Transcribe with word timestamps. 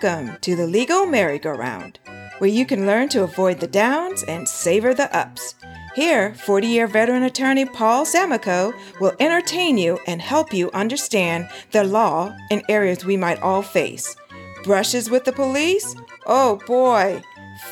Welcome 0.00 0.36
to 0.42 0.54
the 0.54 0.66
Legal 0.66 1.06
Merry-Go-Round, 1.06 1.98
where 2.38 2.48
you 2.48 2.64
can 2.64 2.86
learn 2.86 3.08
to 3.08 3.24
avoid 3.24 3.58
the 3.58 3.66
downs 3.66 4.22
and 4.22 4.48
savor 4.48 4.94
the 4.94 5.12
ups. 5.16 5.56
Here, 5.96 6.34
40 6.34 6.68
year 6.68 6.86
veteran 6.86 7.24
attorney 7.24 7.64
Paul 7.64 8.04
Samakow 8.04 8.72
will 9.00 9.16
entertain 9.18 9.76
you 9.76 9.98
and 10.06 10.22
help 10.22 10.54
you 10.54 10.70
understand 10.70 11.48
the 11.72 11.82
law 11.82 12.32
in 12.48 12.62
areas 12.68 13.04
we 13.04 13.16
might 13.16 13.42
all 13.42 13.60
face. 13.60 14.14
Brushes 14.62 15.10
with 15.10 15.24
the 15.24 15.32
police? 15.32 15.96
Oh 16.26 16.60
boy. 16.64 17.20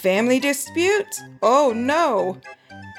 Family 0.00 0.40
disputes? 0.40 1.22
Oh 1.43 1.72
no. 1.77 2.40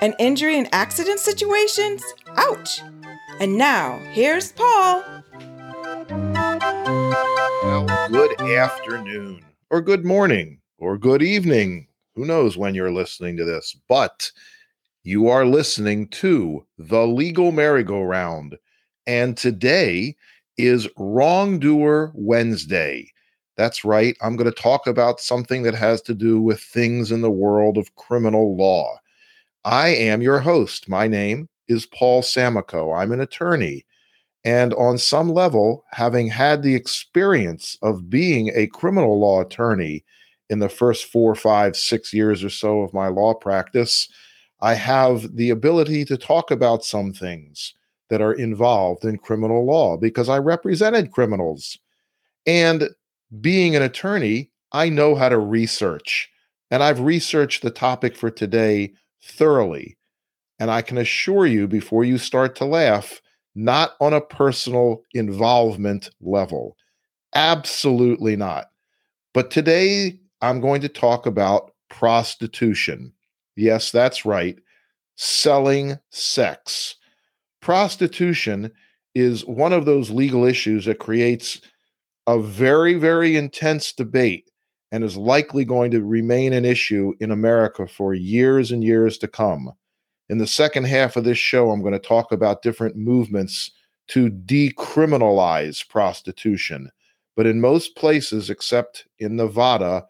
An 0.01 0.13
injury 0.19 0.57
and 0.57 0.69
accident 0.73 1.19
situations? 1.19 2.01
Ouch. 2.37 2.81
And 3.41 3.57
now, 3.57 3.99
here's 4.13 4.53
Paul. 4.53 5.03
Well, 6.59 7.85
good 8.09 8.41
afternoon, 8.41 9.43
or 9.69 9.81
good 9.81 10.05
morning, 10.05 10.59
or 10.79 10.97
good 10.97 11.21
evening. 11.21 11.87
Who 12.15 12.25
knows 12.25 12.57
when 12.57 12.73
you're 12.73 12.91
listening 12.91 13.37
to 13.37 13.45
this? 13.45 13.75
But 13.87 14.31
you 15.03 15.27
are 15.27 15.45
listening 15.45 16.07
to 16.09 16.65
The 16.79 17.05
Legal 17.05 17.51
Merry-Go-Round. 17.51 18.57
And 19.05 19.37
today 19.37 20.15
is 20.57 20.89
Wrongdoer 20.97 22.11
Wednesday. 22.15 23.11
That's 23.55 23.85
right. 23.85 24.17
I'm 24.21 24.35
going 24.35 24.51
to 24.51 24.61
talk 24.61 24.87
about 24.87 25.19
something 25.19 25.61
that 25.63 25.75
has 25.75 26.01
to 26.03 26.15
do 26.15 26.41
with 26.41 26.59
things 26.59 27.11
in 27.11 27.21
the 27.21 27.29
world 27.29 27.77
of 27.77 27.95
criminal 27.95 28.55
law. 28.55 28.97
I 29.63 29.89
am 29.89 30.21
your 30.23 30.39
host. 30.39 30.89
My 30.89 31.07
name 31.07 31.49
is 31.67 31.85
Paul 31.85 32.23
Samakow. 32.23 32.99
I'm 32.99 33.11
an 33.11 33.21
attorney. 33.21 33.85
And 34.47 34.73
on 34.75 34.97
some 34.97 35.33
level, 35.33 35.83
having 35.91 36.29
had 36.29 36.63
the 36.63 36.73
experience 36.73 37.77
of 37.81 38.09
being 38.09 38.49
a 38.55 38.67
criminal 38.67 39.19
law 39.19 39.41
attorney 39.41 40.05
in 40.49 40.59
the 40.59 40.69
first 40.69 41.11
four, 41.11 41.35
five, 41.35 41.75
six 41.75 42.13
years 42.13 42.45
or 42.45 42.49
so 42.49 42.79
of 42.79 42.93
my 42.93 43.09
law 43.09 43.33
practice, 43.33 44.07
I 44.61 44.75
have 44.75 45.35
the 45.35 45.49
ability 45.49 46.05
to 46.05 46.15
talk 46.15 46.49
about 46.49 46.85
some 46.85 47.11
things 47.11 47.73
that 48.09 48.21
are 48.21 48.31
involved 48.31 49.03
in 49.03 49.17
criminal 49.17 49.65
law 49.65 49.97
because 49.97 50.29
I 50.29 50.37
represented 50.37 51.11
criminals. 51.11 51.77
And 52.45 52.87
being 53.41 53.75
an 53.75 53.81
attorney, 53.81 54.49
I 54.71 54.87
know 54.87 55.13
how 55.15 55.27
to 55.27 55.37
research. 55.37 56.29
And 56.71 56.81
I've 56.81 57.01
researched 57.01 57.63
the 57.63 57.69
topic 57.69 58.15
for 58.15 58.31
today 58.31 58.93
thoroughly. 59.21 59.97
And 60.57 60.71
I 60.71 60.83
can 60.83 60.97
assure 60.97 61.45
you 61.45 61.67
before 61.67 62.05
you 62.05 62.17
start 62.17 62.55
to 62.55 62.65
laugh, 62.65 63.21
not 63.57 63.95
on 63.99 64.13
a 64.13 64.21
personal 64.21 65.01
involvement 65.15 66.11
level. 66.21 66.77
Absolutely 67.33 68.35
not. 68.35 68.67
But 69.33 69.49
today 69.49 70.19
I'm 70.41 70.61
going 70.61 70.79
to 70.81 70.89
talk 70.89 71.25
about 71.25 71.71
prostitution. 71.89 73.11
Yes, 73.55 73.91
that's 73.91 74.25
right. 74.25 74.57
Selling 75.15 75.97
sex. 76.11 76.95
Prostitution 77.59 78.71
is 79.15 79.43
one 79.45 79.73
of 79.73 79.85
those 79.85 80.11
legal 80.11 80.45
issues 80.45 80.85
that 80.85 80.99
creates 80.99 81.59
a 82.27 82.39
very, 82.39 82.93
very 82.93 83.35
intense 83.35 83.91
debate 83.91 84.51
and 84.91 85.03
is 85.03 85.17
likely 85.17 85.65
going 85.65 85.89
to 85.91 86.03
remain 86.03 86.53
an 86.53 86.63
issue 86.63 87.13
in 87.19 87.31
America 87.31 87.87
for 87.87 88.13
years 88.13 88.71
and 88.71 88.83
years 88.83 89.17
to 89.17 89.27
come. 89.27 89.71
In 90.29 90.37
the 90.37 90.47
second 90.47 90.85
half 90.85 91.15
of 91.15 91.23
this 91.23 91.37
show, 91.37 91.71
I'm 91.71 91.81
going 91.81 91.93
to 91.93 91.99
talk 91.99 92.31
about 92.31 92.61
different 92.61 92.95
movements 92.95 93.71
to 94.09 94.29
decriminalize 94.29 95.87
prostitution. 95.87 96.91
But 97.35 97.45
in 97.45 97.61
most 97.61 97.95
places, 97.95 98.49
except 98.49 99.07
in 99.19 99.35
Nevada, 99.35 100.05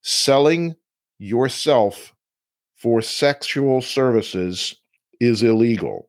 selling 0.00 0.74
yourself 1.18 2.14
for 2.74 3.00
sexual 3.00 3.82
services 3.82 4.74
is 5.20 5.42
illegal. 5.42 6.08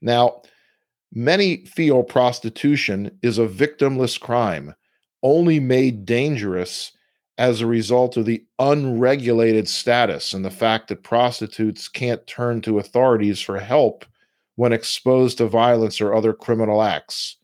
Now, 0.00 0.42
many 1.12 1.64
feel 1.66 2.02
prostitution 2.02 3.16
is 3.22 3.38
a 3.38 3.46
victimless 3.46 4.18
crime, 4.18 4.74
only 5.22 5.60
made 5.60 6.04
dangerous 6.04 6.92
as 7.42 7.60
a 7.60 7.66
result 7.66 8.16
of 8.16 8.24
the 8.24 8.44
unregulated 8.60 9.68
status 9.68 10.32
and 10.32 10.44
the 10.44 10.50
fact 10.50 10.86
that 10.86 11.02
prostitutes 11.02 11.88
can't 11.88 12.24
turn 12.28 12.60
to 12.60 12.78
authorities 12.78 13.40
for 13.40 13.58
help 13.58 14.04
when 14.54 14.72
exposed 14.72 15.38
to 15.38 15.48
violence 15.48 16.00
or 16.00 16.14
other 16.14 16.32
criminal 16.32 16.84
acts. 16.84 17.38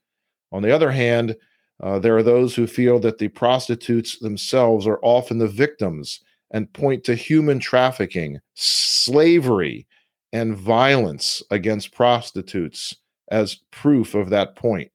On 0.53 0.63
the 0.63 0.73
other 0.73 0.93
hand, 0.93 1.35
uh, 1.83 1.99
there 1.99 2.17
are 2.17 2.23
those 2.23 2.55
who 2.55 2.69
feel 2.69 3.01
that 3.01 3.19
the 3.19 3.27
prostitutes 3.27 4.21
themselves 4.21 4.87
are 4.87 5.01
often 5.03 5.39
the 5.39 5.49
victims 5.49 6.21
and 6.53 6.73
point 6.73 7.03
to 7.03 7.17
human 7.17 7.59
trafficking, 7.59 8.39
slavery, 8.55 9.85
and 10.33 10.57
violence 10.57 11.43
against 11.51 11.93
prostitutes 11.93 12.95
as 13.33 13.63
proof 13.73 14.15
of 14.15 14.31
that 14.31 14.55
point. 14.55 14.93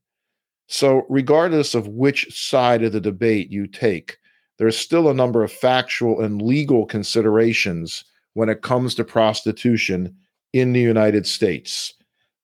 So, 0.68 1.06
regardless 1.10 1.76
of 1.76 1.90
which 1.90 2.26
side 2.34 2.84
of 2.84 2.94
the 2.94 3.02
debate 3.02 3.52
you 3.52 3.68
take, 3.68 4.18
there's 4.64 4.78
still 4.78 5.10
a 5.10 5.14
number 5.14 5.44
of 5.44 5.52
factual 5.52 6.22
and 6.22 6.42
legal 6.42 6.86
considerations 6.86 8.06
when 8.34 8.48
it 8.48 8.62
comes 8.62 8.96
to 8.96 9.04
prostitution 9.04 10.16
in 10.54 10.72
the 10.72 10.80
United 10.80 11.28
States. 11.28 11.94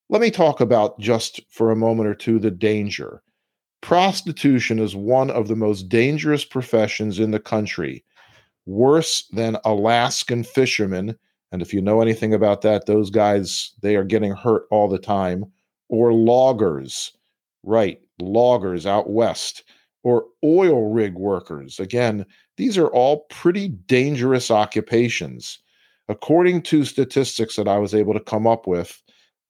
Let 0.10 0.20
me 0.20 0.30
talk 0.30 0.60
about 0.60 1.00
just 1.00 1.40
for 1.50 1.72
a 1.72 1.78
moment 1.78 2.10
or 2.10 2.14
two 2.14 2.38
the 2.38 2.52
danger. 2.52 3.24
Prostitution 3.80 4.80
is 4.80 4.98
one 4.98 5.30
of 5.30 5.48
the 5.48 5.56
most 5.56 5.88
dangerous 5.88 6.44
professions 6.44 7.20
in 7.20 7.32
the 7.32 7.40
country, 7.40 8.04
worse 8.66 9.26
than 9.32 9.56
Alaskan 9.64 10.44
fishermen. 10.44 11.18
And 11.54 11.62
if 11.62 11.74
you 11.74 11.82
know 11.82 12.02
anything 12.02 12.34
about 12.34 12.64
that, 12.64 12.86
those 12.86 13.10
guys, 13.10 13.72
they 13.82 13.96
are 13.96 14.04
getting 14.04 14.34
hurt 14.34 14.64
all 14.72 14.90
the 14.90 15.00
time, 15.00 15.46
or 15.88 16.12
loggers, 16.12 17.14
right? 17.64 18.02
Loggers 18.20 18.86
out 18.86 19.10
west 19.10 19.64
or 20.04 20.26
oil 20.44 20.90
rig 20.90 21.16
workers. 21.16 21.80
Again, 21.80 22.26
these 22.58 22.78
are 22.78 22.88
all 22.88 23.26
pretty 23.30 23.70
dangerous 23.70 24.50
occupations. 24.52 25.60
According 26.08 26.64
to 26.64 26.86
statistics 26.86 27.56
that 27.56 27.68
I 27.68 27.78
was 27.78 27.94
able 27.94 28.14
to 28.14 28.20
come 28.20 28.48
up 28.48 28.66
with, 28.66 29.02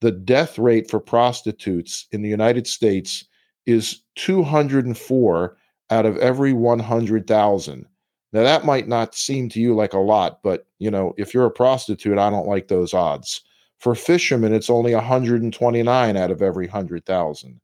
the 0.01 0.11
death 0.11 0.57
rate 0.57 0.89
for 0.89 0.99
prostitutes 0.99 2.07
in 2.11 2.21
the 2.21 2.29
United 2.29 2.67
States 2.67 3.25
is 3.65 4.01
204 4.15 5.57
out 5.89 6.05
of 6.05 6.17
every 6.17 6.53
100,000. 6.53 7.85
Now 8.31 8.43
that 8.43 8.65
might 8.65 8.87
not 8.87 9.15
seem 9.15 9.49
to 9.49 9.59
you 9.59 9.75
like 9.75 9.93
a 9.93 9.99
lot, 9.99 10.39
but 10.43 10.67
you 10.77 10.91
know, 10.91 11.13
if 11.17 11.33
you're 11.33 11.45
a 11.45 11.51
prostitute, 11.51 12.17
I 12.17 12.29
don't 12.29 12.47
like 12.47 12.67
those 12.67 12.93
odds. 12.93 13.41
For 13.79 13.95
fishermen, 13.95 14.53
it's 14.53 14.69
only 14.69 14.93
129 14.93 16.17
out 16.17 16.31
of 16.31 16.41
every 16.41 16.67
100,000. 16.67 17.61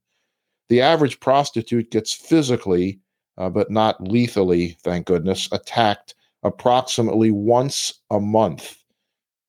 The 0.68 0.80
average 0.80 1.20
prostitute 1.20 1.90
gets 1.90 2.12
physically, 2.12 3.00
uh, 3.38 3.50
but 3.50 3.70
not 3.70 4.02
lethally, 4.02 4.76
thank 4.82 5.06
goodness, 5.06 5.48
attacked 5.52 6.14
approximately 6.42 7.30
once 7.30 8.00
a 8.10 8.20
month. 8.20 8.76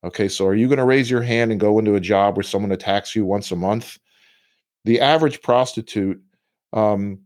Okay, 0.04 0.28
so 0.28 0.46
are 0.46 0.54
you 0.54 0.68
going 0.68 0.78
to 0.78 0.84
raise 0.84 1.10
your 1.10 1.22
hand 1.22 1.50
and 1.50 1.60
go 1.60 1.78
into 1.78 1.96
a 1.96 2.00
job 2.00 2.36
where 2.36 2.44
someone 2.44 2.70
attacks 2.70 3.16
you 3.16 3.24
once 3.24 3.50
a 3.50 3.56
month? 3.56 3.98
The 4.84 5.00
average 5.00 5.42
prostitute 5.42 6.22
um, 6.72 7.18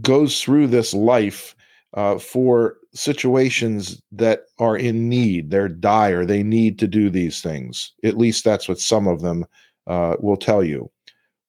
goes 0.00 0.40
through 0.40 0.68
this 0.68 0.94
life 0.94 1.56
uh, 1.94 2.18
for 2.18 2.76
situations 2.94 4.00
that 4.12 4.44
are 4.60 4.76
in 4.76 5.08
need. 5.08 5.50
They're 5.50 5.68
dire. 5.68 6.24
They 6.24 6.44
need 6.44 6.78
to 6.78 6.86
do 6.86 7.10
these 7.10 7.40
things. 7.40 7.92
At 8.04 8.16
least 8.16 8.44
that's 8.44 8.68
what 8.68 8.78
some 8.78 9.08
of 9.08 9.22
them 9.22 9.44
uh, 9.88 10.16
will 10.20 10.36
tell 10.36 10.62
you. 10.62 10.88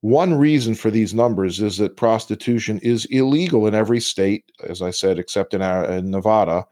One 0.04 0.34
reason 0.34 0.76
for 0.76 0.92
these 0.92 1.14
numbers 1.14 1.62
is 1.62 1.78
that 1.78 1.96
prostitution 1.96 2.78
is 2.80 3.06
illegal 3.06 3.68
in 3.68 3.74
every 3.74 4.02
state, 4.02 4.44
as 4.68 4.82
I 4.82 4.92
said, 4.92 5.18
except 5.18 5.54
in, 5.54 5.62
our, 5.62 5.86
in 5.86 6.12
Nevada. 6.12 6.66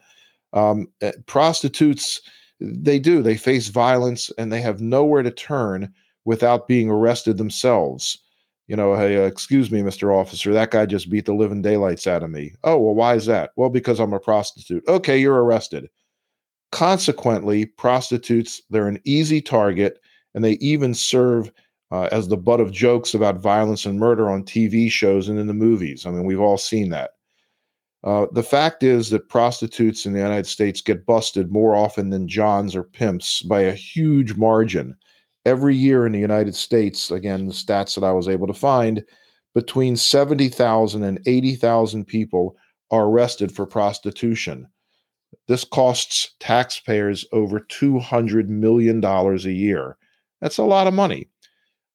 Um, 0.52 0.88
eh, 1.00 1.12
prostitutes, 1.24 2.20
they 2.60 2.98
do, 2.98 3.22
they 3.22 3.38
face 3.38 3.68
violence 3.68 4.30
and 4.36 4.52
they 4.52 4.60
have 4.60 4.82
nowhere 4.82 5.22
to 5.22 5.30
turn 5.30 5.94
without 6.26 6.68
being 6.68 6.90
arrested 6.90 7.38
themselves. 7.38 8.18
You 8.66 8.76
know, 8.76 8.94
hey, 8.96 9.16
uh, 9.16 9.26
excuse 9.26 9.70
me, 9.70 9.80
Mr. 9.80 10.14
Officer, 10.14 10.52
that 10.52 10.70
guy 10.70 10.84
just 10.84 11.08
beat 11.08 11.24
the 11.24 11.32
living 11.32 11.62
daylights 11.62 12.06
out 12.06 12.22
of 12.22 12.28
me. 12.28 12.52
Oh, 12.64 12.76
well, 12.76 12.94
why 12.94 13.14
is 13.14 13.24
that? 13.24 13.52
Well, 13.56 13.70
because 13.70 13.98
I'm 13.98 14.12
a 14.12 14.20
prostitute. 14.20 14.86
Okay, 14.88 15.16
you're 15.16 15.42
arrested. 15.42 15.88
Consequently, 16.70 17.64
prostitutes, 17.64 18.60
they're 18.68 18.88
an 18.88 19.00
easy 19.06 19.40
target 19.40 20.00
and 20.34 20.44
they 20.44 20.58
even 20.60 20.92
serve 20.92 21.50
uh, 21.92 22.08
as 22.10 22.28
the 22.28 22.38
butt 22.38 22.58
of 22.58 22.72
jokes 22.72 23.12
about 23.12 23.36
violence 23.36 23.84
and 23.84 24.00
murder 24.00 24.30
on 24.30 24.42
TV 24.42 24.90
shows 24.90 25.28
and 25.28 25.38
in 25.38 25.46
the 25.46 25.54
movies. 25.54 26.06
I 26.06 26.10
mean, 26.10 26.24
we've 26.24 26.40
all 26.40 26.56
seen 26.56 26.88
that. 26.88 27.10
Uh, 28.02 28.26
the 28.32 28.42
fact 28.42 28.82
is 28.82 29.10
that 29.10 29.28
prostitutes 29.28 30.06
in 30.06 30.14
the 30.14 30.18
United 30.18 30.46
States 30.46 30.80
get 30.80 31.04
busted 31.04 31.52
more 31.52 31.76
often 31.76 32.08
than 32.08 32.26
Johns 32.26 32.74
or 32.74 32.82
pimps 32.82 33.42
by 33.42 33.60
a 33.60 33.74
huge 33.74 34.34
margin. 34.34 34.96
Every 35.44 35.76
year 35.76 36.06
in 36.06 36.12
the 36.12 36.18
United 36.18 36.54
States, 36.54 37.10
again, 37.10 37.46
the 37.46 37.52
stats 37.52 37.94
that 37.94 38.04
I 38.04 38.12
was 38.12 38.26
able 38.26 38.46
to 38.46 38.54
find, 38.54 39.04
between 39.54 39.96
70,000 39.96 41.04
and 41.04 41.20
80,000 41.26 42.06
people 42.06 42.56
are 42.90 43.04
arrested 43.04 43.52
for 43.54 43.66
prostitution. 43.66 44.66
This 45.46 45.64
costs 45.64 46.34
taxpayers 46.40 47.26
over 47.32 47.60
$200 47.60 48.48
million 48.48 49.04
a 49.04 49.36
year. 49.50 49.98
That's 50.40 50.58
a 50.58 50.64
lot 50.64 50.86
of 50.86 50.94
money. 50.94 51.28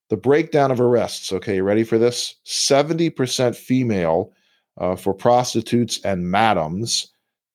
The 0.10 0.18
breakdown 0.18 0.72
of 0.72 0.80
arrests, 0.80 1.34
okay, 1.34 1.56
you 1.56 1.64
ready 1.64 1.84
for 1.84 1.98
this? 1.98 2.36
70% 2.46 3.56
female 3.56 4.34
uh, 4.78 4.96
for 4.96 5.14
prostitutes 5.14 6.00
and 6.06 6.32
madams, 6.32 7.12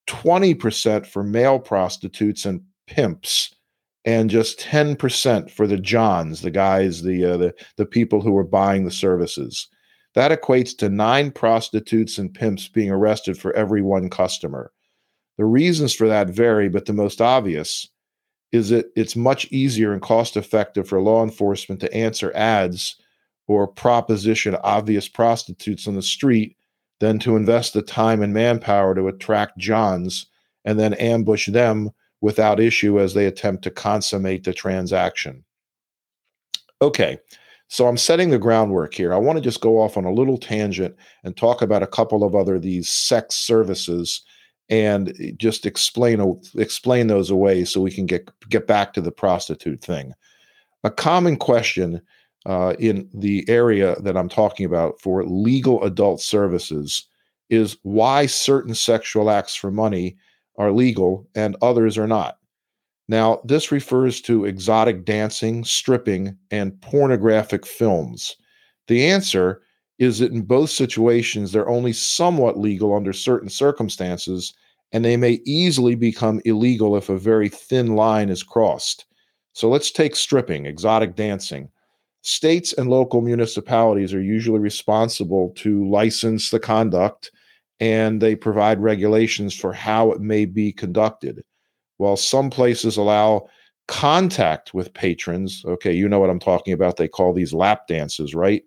20% 0.08 1.06
for 1.06 1.22
male 1.22 1.58
prostitutes 1.58 2.44
and 2.44 2.60
pimps, 2.86 3.54
and 4.04 4.28
just 4.28 4.60
10% 4.60 5.50
for 5.50 5.66
the 5.66 5.78
Johns, 5.78 6.42
the 6.42 6.50
guys, 6.50 7.02
the, 7.02 7.24
uh, 7.24 7.36
the, 7.36 7.54
the 7.76 7.86
people 7.86 8.20
who 8.20 8.36
are 8.36 8.44
buying 8.44 8.84
the 8.84 8.90
services. 8.90 9.68
That 10.14 10.30
equates 10.30 10.76
to 10.78 10.90
nine 10.90 11.30
prostitutes 11.30 12.18
and 12.18 12.34
pimps 12.34 12.68
being 12.68 12.90
arrested 12.90 13.38
for 13.38 13.54
every 13.54 13.80
one 13.80 14.10
customer. 14.10 14.72
The 15.38 15.46
reasons 15.46 15.94
for 15.94 16.06
that 16.08 16.28
vary, 16.28 16.68
but 16.68 16.84
the 16.84 16.92
most 16.92 17.22
obvious 17.22 17.88
is 18.52 18.68
that 18.68 18.92
it's 18.94 19.16
much 19.16 19.46
easier 19.50 19.92
and 19.92 20.02
cost 20.02 20.36
effective 20.36 20.86
for 20.86 21.00
law 21.00 21.22
enforcement 21.22 21.80
to 21.80 21.94
answer 21.94 22.30
ads 22.34 22.96
or 23.48 23.66
proposition 23.66 24.56
obvious 24.62 25.08
prostitutes 25.08 25.88
on 25.88 25.94
the 25.94 26.02
street 26.02 26.56
than 27.00 27.18
to 27.18 27.36
invest 27.36 27.74
the 27.74 27.82
time 27.82 28.22
and 28.22 28.32
manpower 28.32 28.94
to 28.94 29.08
attract 29.08 29.58
Johns 29.58 30.26
and 30.64 30.78
then 30.78 30.94
ambush 30.94 31.48
them 31.48 31.90
without 32.20 32.60
issue 32.60 33.00
as 33.00 33.14
they 33.14 33.26
attempt 33.26 33.64
to 33.64 33.70
consummate 33.70 34.44
the 34.44 34.54
transaction. 34.54 35.44
Okay, 36.80 37.18
so 37.68 37.88
I'm 37.88 37.96
setting 37.96 38.30
the 38.30 38.38
groundwork 38.38 38.94
here. 38.94 39.12
I 39.12 39.16
want 39.16 39.38
to 39.38 39.42
just 39.42 39.60
go 39.60 39.80
off 39.80 39.96
on 39.96 40.04
a 40.04 40.12
little 40.12 40.38
tangent 40.38 40.94
and 41.24 41.36
talk 41.36 41.62
about 41.62 41.82
a 41.82 41.86
couple 41.88 42.22
of 42.22 42.34
other 42.34 42.58
these 42.58 42.88
sex 42.88 43.34
services 43.34 44.22
and 44.68 45.34
just 45.36 45.66
explain 45.66 46.40
explain 46.56 47.06
those 47.06 47.30
away 47.30 47.64
so 47.64 47.80
we 47.80 47.90
can 47.90 48.06
get 48.06 48.30
get 48.48 48.66
back 48.66 48.92
to 48.94 49.00
the 49.00 49.12
prostitute 49.12 49.82
thing. 49.82 50.12
A 50.84 50.90
common 50.90 51.36
question 51.36 52.00
uh, 52.46 52.74
in 52.78 53.08
the 53.14 53.44
area 53.48 53.96
that 54.00 54.16
I'm 54.16 54.28
talking 54.28 54.66
about 54.66 55.00
for 55.00 55.24
legal 55.24 55.82
adult 55.84 56.20
services 56.20 57.06
is 57.50 57.76
why 57.82 58.26
certain 58.26 58.74
sexual 58.74 59.30
acts 59.30 59.54
for 59.54 59.70
money 59.70 60.16
are 60.58 60.72
legal 60.72 61.28
and 61.34 61.56
others 61.62 61.98
are 61.98 62.08
not. 62.08 62.38
Now, 63.08 63.40
this 63.44 63.70
refers 63.70 64.20
to 64.22 64.44
exotic 64.44 65.04
dancing, 65.04 65.64
stripping, 65.64 66.36
and 66.50 66.80
pornographic 66.80 67.66
films. 67.66 68.36
The 68.88 69.06
answer 69.06 69.62
is 69.98 70.18
that 70.18 70.32
in 70.32 70.42
both 70.42 70.70
situations, 70.70 71.52
they're 71.52 71.68
only 71.68 71.92
somewhat 71.92 72.58
legal 72.58 72.94
under 72.94 73.12
certain 73.12 73.48
circumstances, 73.48 74.54
and 74.92 75.04
they 75.04 75.16
may 75.16 75.40
easily 75.44 75.94
become 75.94 76.40
illegal 76.44 76.96
if 76.96 77.08
a 77.08 77.18
very 77.18 77.48
thin 77.48 77.94
line 77.94 78.28
is 78.28 78.42
crossed. 78.42 79.06
So 79.52 79.68
let's 79.68 79.90
take 79.90 80.16
stripping, 80.16 80.66
exotic 80.66 81.14
dancing. 81.14 81.68
States 82.22 82.72
and 82.72 82.88
local 82.88 83.20
municipalities 83.20 84.14
are 84.14 84.22
usually 84.22 84.60
responsible 84.60 85.52
to 85.56 85.88
license 85.88 86.50
the 86.50 86.60
conduct 86.60 87.30
and 87.80 88.22
they 88.22 88.36
provide 88.36 88.78
regulations 88.80 89.54
for 89.54 89.72
how 89.72 90.12
it 90.12 90.20
may 90.20 90.44
be 90.44 90.72
conducted. 90.72 91.42
While 91.96 92.16
some 92.16 92.48
places 92.48 92.96
allow 92.96 93.48
contact 93.88 94.72
with 94.72 94.94
patrons, 94.94 95.64
okay, 95.66 95.92
you 95.92 96.08
know 96.08 96.20
what 96.20 96.30
I'm 96.30 96.38
talking 96.38 96.74
about. 96.74 96.96
They 96.96 97.08
call 97.08 97.32
these 97.32 97.52
lap 97.52 97.88
dances, 97.88 98.36
right? 98.36 98.62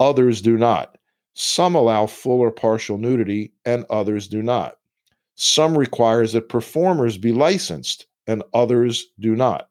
Others 0.00 0.42
do 0.42 0.56
not. 0.56 0.98
Some 1.34 1.74
allow 1.74 2.06
full 2.06 2.40
or 2.40 2.50
partial 2.50 2.98
nudity, 2.98 3.52
and 3.64 3.84
others 3.90 4.28
do 4.28 4.42
not. 4.42 4.78
Some 5.34 5.76
requires 5.76 6.32
that 6.32 6.48
performers 6.48 7.18
be 7.18 7.32
licensed, 7.32 8.06
and 8.26 8.42
others 8.54 9.08
do 9.20 9.36
not. 9.36 9.68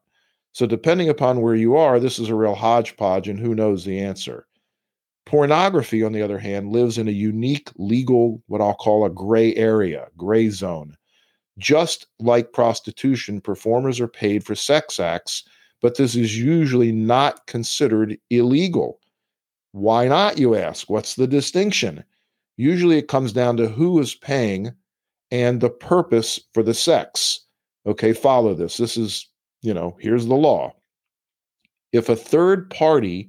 So, 0.52 0.64
depending 0.64 1.08
upon 1.08 1.40
where 1.40 1.54
you 1.54 1.76
are, 1.76 2.00
this 2.00 2.18
is 2.18 2.28
a 2.28 2.34
real 2.34 2.54
hodgepodge, 2.54 3.28
and 3.28 3.38
who 3.38 3.54
knows 3.54 3.84
the 3.84 3.98
answer. 3.98 4.46
Pornography, 5.26 6.04
on 6.04 6.12
the 6.12 6.22
other 6.22 6.38
hand, 6.38 6.70
lives 6.70 6.98
in 6.98 7.08
a 7.08 7.12
unique 7.12 7.70
legal, 7.76 8.42
what 8.46 8.60
I'll 8.60 8.74
call 8.74 9.04
a 9.04 9.10
gray 9.10 9.54
area, 9.56 10.06
gray 10.16 10.48
zone. 10.50 10.96
Just 11.58 12.06
like 12.20 12.52
prostitution, 12.52 13.40
performers 13.40 13.98
are 13.98 14.08
paid 14.08 14.44
for 14.44 14.54
sex 14.54 15.00
acts, 15.00 15.42
but 15.82 15.96
this 15.96 16.14
is 16.14 16.38
usually 16.38 16.92
not 16.92 17.46
considered 17.46 18.16
illegal. 18.30 19.00
Why 19.76 20.08
not, 20.08 20.38
you 20.38 20.54
ask? 20.54 20.88
What's 20.88 21.16
the 21.16 21.26
distinction? 21.26 22.02
Usually 22.56 22.96
it 22.96 23.08
comes 23.08 23.32
down 23.34 23.58
to 23.58 23.68
who 23.68 24.00
is 24.00 24.14
paying 24.14 24.72
and 25.30 25.60
the 25.60 25.68
purpose 25.68 26.40
for 26.54 26.62
the 26.62 26.72
sex. 26.72 27.40
Okay, 27.84 28.14
follow 28.14 28.54
this. 28.54 28.78
This 28.78 28.96
is 28.96 29.28
you 29.60 29.74
know, 29.74 29.96
here's 30.00 30.24
the 30.24 30.34
law. 30.34 30.72
If 31.92 32.08
a 32.08 32.16
third 32.16 32.70
party 32.70 33.28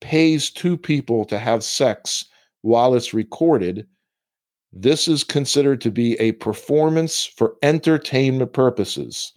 pays 0.00 0.50
two 0.50 0.76
people 0.76 1.24
to 1.24 1.38
have 1.38 1.64
sex 1.64 2.26
while 2.62 2.94
it's 2.94 3.12
recorded, 3.12 3.84
this 4.72 5.08
is 5.08 5.24
considered 5.24 5.80
to 5.80 5.90
be 5.90 6.14
a 6.20 6.32
performance 6.32 7.24
for 7.24 7.56
entertainment 7.62 8.52
purposes. 8.52 9.32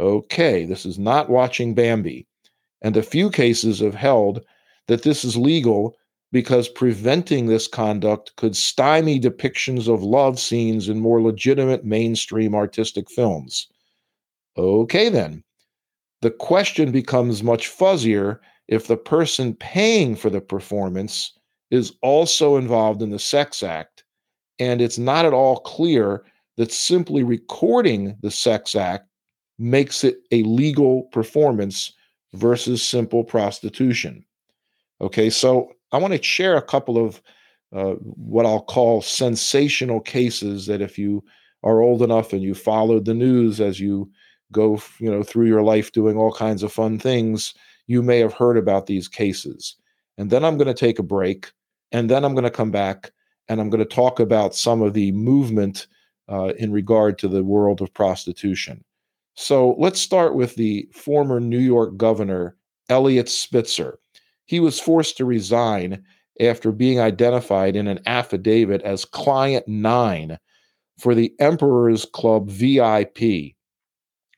Okay, 0.00 0.64
this 0.64 0.84
is 0.84 0.98
not 0.98 1.30
watching 1.30 1.74
Bambi. 1.74 2.26
And 2.82 2.96
a 2.96 3.04
few 3.04 3.30
cases 3.30 3.78
have 3.78 3.94
held 3.94 4.44
that 4.88 5.02
this 5.02 5.24
is 5.24 5.36
legal 5.36 5.96
because 6.32 6.68
preventing 6.68 7.46
this 7.46 7.68
conduct 7.68 8.34
could 8.36 8.56
stymie 8.56 9.20
depictions 9.20 9.92
of 9.92 10.02
love 10.02 10.38
scenes 10.38 10.88
in 10.88 10.98
more 10.98 11.22
legitimate 11.22 11.84
mainstream 11.84 12.54
artistic 12.54 13.10
films. 13.10 13.68
Okay, 14.56 15.08
then. 15.08 15.42
The 16.22 16.30
question 16.30 16.90
becomes 16.90 17.42
much 17.42 17.68
fuzzier 17.68 18.40
if 18.68 18.86
the 18.86 18.96
person 18.96 19.54
paying 19.54 20.16
for 20.16 20.30
the 20.30 20.40
performance 20.40 21.32
is 21.70 21.92
also 22.02 22.56
involved 22.56 23.02
in 23.02 23.10
the 23.10 23.18
sex 23.18 23.62
act, 23.62 24.04
and 24.58 24.80
it's 24.80 24.98
not 24.98 25.24
at 25.24 25.32
all 25.32 25.58
clear 25.58 26.24
that 26.56 26.72
simply 26.72 27.22
recording 27.22 28.16
the 28.22 28.30
sex 28.30 28.74
act 28.74 29.08
makes 29.58 30.04
it 30.04 30.18
a 30.32 30.42
legal 30.44 31.04
performance 31.12 31.92
versus 32.34 32.86
simple 32.86 33.24
prostitution. 33.24 34.24
Okay, 35.00 35.30
so 35.30 35.72
I 35.92 35.98
want 35.98 36.14
to 36.14 36.22
share 36.22 36.56
a 36.56 36.62
couple 36.62 37.04
of 37.04 37.20
uh, 37.74 37.94
what 38.00 38.46
I'll 38.46 38.62
call 38.62 39.02
sensational 39.02 40.00
cases 40.00 40.66
that 40.66 40.80
if 40.80 40.98
you 40.98 41.22
are 41.62 41.82
old 41.82 42.02
enough 42.02 42.32
and 42.32 42.42
you 42.42 42.54
followed 42.54 43.04
the 43.04 43.14
news 43.14 43.60
as 43.60 43.80
you 43.80 44.10
go 44.52 44.80
you 45.00 45.10
know 45.10 45.22
through 45.22 45.46
your 45.46 45.62
life 45.62 45.92
doing 45.92 46.16
all 46.16 46.32
kinds 46.32 46.62
of 46.62 46.72
fun 46.72 46.98
things 46.98 47.52
you 47.88 48.02
may 48.02 48.20
have 48.20 48.32
heard 48.32 48.56
about 48.56 48.86
these 48.86 49.08
cases. 49.08 49.76
And 50.18 50.30
then 50.30 50.44
i'm 50.44 50.56
going 50.56 50.68
to 50.68 50.74
take 50.74 50.98
a 50.98 51.02
break 51.02 51.50
and 51.92 52.08
then 52.08 52.24
i'm 52.24 52.34
going 52.34 52.44
to 52.44 52.50
come 52.50 52.70
back 52.70 53.10
and 53.48 53.60
i'm 53.60 53.68
going 53.68 53.86
to 53.86 53.94
talk 53.94 54.20
about 54.20 54.54
some 54.54 54.80
of 54.80 54.94
the 54.94 55.12
movement 55.12 55.88
uh, 56.28 56.52
in 56.58 56.72
regard 56.72 57.18
to 57.18 57.28
the 57.28 57.44
world 57.44 57.80
of 57.80 57.92
prostitution. 57.94 58.82
So 59.34 59.76
let's 59.78 60.00
start 60.00 60.34
with 60.34 60.54
the 60.54 60.88
former 60.92 61.40
new 61.40 61.58
york 61.58 61.96
governor 61.96 62.56
eliot 62.88 63.28
spitzer 63.28 63.98
he 64.46 64.60
was 64.60 64.80
forced 64.80 65.16
to 65.16 65.24
resign 65.24 66.02
after 66.40 66.72
being 66.72 67.00
identified 67.00 67.76
in 67.76 67.86
an 67.86 68.00
affidavit 68.06 68.82
as 68.82 69.04
client 69.04 69.66
9 69.68 70.38
for 70.98 71.14
the 71.14 71.32
emperor's 71.38 72.04
club 72.06 72.48
vip 72.48 73.18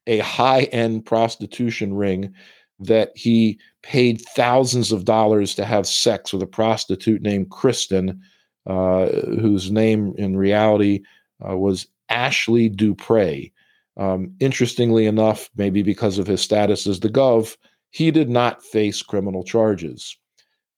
a 0.08 0.18
high 0.20 0.62
end 0.62 1.04
prostitution 1.04 1.94
ring 1.94 2.34
that 2.80 3.12
he 3.14 3.58
paid 3.82 4.20
thousands 4.20 4.90
of 4.90 5.04
dollars 5.04 5.54
to 5.54 5.64
have 5.64 5.86
sex 5.86 6.32
with 6.32 6.42
a 6.42 6.46
prostitute 6.46 7.22
named 7.22 7.50
Kristen, 7.50 8.20
uh, 8.66 9.06
whose 9.06 9.70
name 9.70 10.14
in 10.16 10.36
reality 10.36 11.02
uh, 11.46 11.56
was 11.56 11.86
Ashley 12.08 12.68
Dupre. 12.68 13.52
Um, 13.96 14.32
interestingly 14.40 15.06
enough, 15.06 15.50
maybe 15.56 15.82
because 15.82 16.18
of 16.18 16.26
his 16.26 16.40
status 16.40 16.86
as 16.86 17.00
the 17.00 17.08
Gov, 17.08 17.56
he 17.90 18.11
did 18.11 18.28
not 18.28 18.62
face 18.62 19.02
criminal 19.02 19.45
charges. 19.45 20.16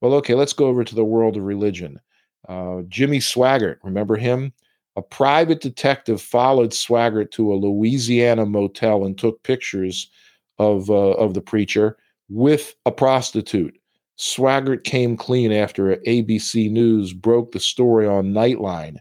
Well, 0.00 0.14
okay, 0.14 0.34
let's 0.34 0.52
go 0.52 0.66
over 0.66 0.84
to 0.84 0.94
the 0.94 1.04
world 1.04 1.36
of 1.36 1.44
religion. 1.44 2.00
Uh, 2.48 2.82
Jimmy 2.88 3.18
Swaggart, 3.18 3.76
remember 3.82 4.16
him? 4.16 4.52
A 4.96 5.02
private 5.02 5.60
detective 5.60 6.20
followed 6.20 6.70
Swaggart 6.70 7.30
to 7.32 7.52
a 7.52 7.54
Louisiana 7.54 8.46
motel 8.46 9.04
and 9.04 9.16
took 9.16 9.42
pictures 9.42 10.10
of 10.58 10.90
uh, 10.90 11.12
of 11.12 11.34
the 11.34 11.40
preacher 11.40 11.96
with 12.28 12.74
a 12.86 12.92
prostitute. 12.92 13.76
Swaggart 14.18 14.84
came 14.84 15.16
clean 15.16 15.52
after 15.52 15.96
ABC 16.06 16.70
News 16.70 17.12
broke 17.12 17.52
the 17.52 17.60
story 17.60 18.06
on 18.06 18.34
Nightline. 18.34 18.98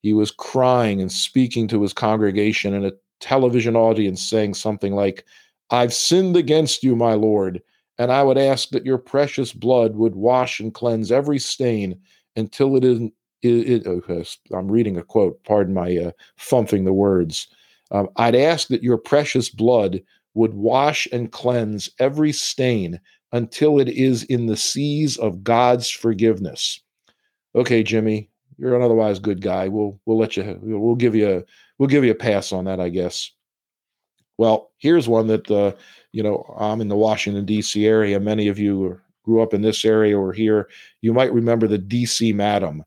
He 0.00 0.12
was 0.12 0.30
crying 0.30 1.00
and 1.00 1.12
speaking 1.12 1.68
to 1.68 1.82
his 1.82 1.92
congregation 1.92 2.72
in 2.74 2.84
a 2.84 2.92
television 3.20 3.76
audience, 3.76 4.22
saying 4.22 4.54
something 4.54 4.94
like, 4.94 5.24
I've 5.70 5.94
sinned 5.94 6.36
against 6.36 6.82
you, 6.82 6.96
my 6.96 7.14
Lord, 7.14 7.62
and 7.98 8.12
I 8.12 8.22
would 8.22 8.38
ask 8.38 8.70
that 8.70 8.86
your 8.86 8.98
precious 8.98 9.52
blood 9.52 9.96
would 9.96 10.14
wash 10.14 10.60
and 10.60 10.74
cleanse 10.74 11.10
every 11.12 11.38
stain 11.38 12.00
until 12.36 12.76
it 12.76 12.84
is 12.84 13.00
it, 13.42 13.68
it, 13.68 13.86
okay, 13.86 14.24
I'm 14.54 14.70
reading 14.70 14.96
a 14.96 15.02
quote, 15.02 15.42
pardon 15.44 15.74
my 15.74 15.96
uh, 15.96 16.10
fumphing 16.40 16.86
the 16.86 16.94
words. 16.94 17.46
Um, 17.90 18.08
I'd 18.16 18.34
ask 18.34 18.68
that 18.68 18.82
your 18.82 18.96
precious 18.96 19.50
blood 19.50 20.00
would 20.32 20.54
wash 20.54 21.06
and 21.12 21.30
cleanse 21.30 21.90
every 21.98 22.32
stain 22.32 22.98
until 23.32 23.78
it 23.78 23.88
is 23.88 24.22
in 24.24 24.46
the 24.46 24.56
seas 24.56 25.18
of 25.18 25.44
God's 25.44 25.90
forgiveness. 25.90 26.80
Okay, 27.54 27.82
Jimmy, 27.82 28.30
you're 28.58 28.76
an 28.76 28.82
otherwise 28.82 29.18
good 29.18 29.42
guy. 29.42 29.68
We'll 29.68 30.00
we'll 30.06 30.18
let 30.18 30.36
you 30.36 30.58
we'll 30.62 30.94
give 30.94 31.14
you 31.14 31.38
a 31.38 31.42
we'll 31.78 31.88
give 31.88 32.04
you 32.04 32.12
a 32.12 32.16
pass 32.16 32.52
on 32.52 32.64
that, 32.64 32.80
I 32.80 32.88
guess. 32.88 33.30
Well, 34.38 34.72
here's 34.78 35.08
one 35.08 35.26
that 35.28 35.50
uh, 35.50 35.72
you 36.12 36.22
know 36.22 36.54
I'm 36.58 36.80
in 36.80 36.88
the 36.88 36.96
Washington 36.96 37.44
D.C. 37.44 37.86
area. 37.86 38.18
Many 38.20 38.48
of 38.48 38.58
you 38.58 39.00
grew 39.24 39.42
up 39.42 39.54
in 39.54 39.62
this 39.62 39.84
area 39.84 40.18
or 40.18 40.32
here. 40.32 40.68
You 41.00 41.12
might 41.12 41.32
remember 41.32 41.66
the 41.66 41.78
D.C. 41.78 42.32
Madam, 42.32 42.84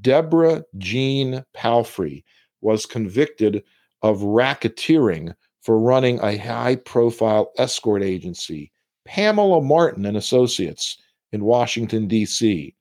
Deborah 0.00 0.64
Jean 0.78 1.44
Palfrey, 1.54 2.24
was 2.60 2.86
convicted 2.86 3.62
of 4.02 4.20
racketeering 4.20 5.34
for 5.62 5.78
running 5.78 6.18
a 6.20 6.36
high-profile 6.36 7.50
escort 7.58 8.02
agency, 8.02 8.70
Pamela 9.06 9.62
Martin 9.62 10.04
and 10.04 10.16
Associates, 10.16 10.98
in 11.32 11.44
Washington 11.44 12.06
D.C. 12.06 12.74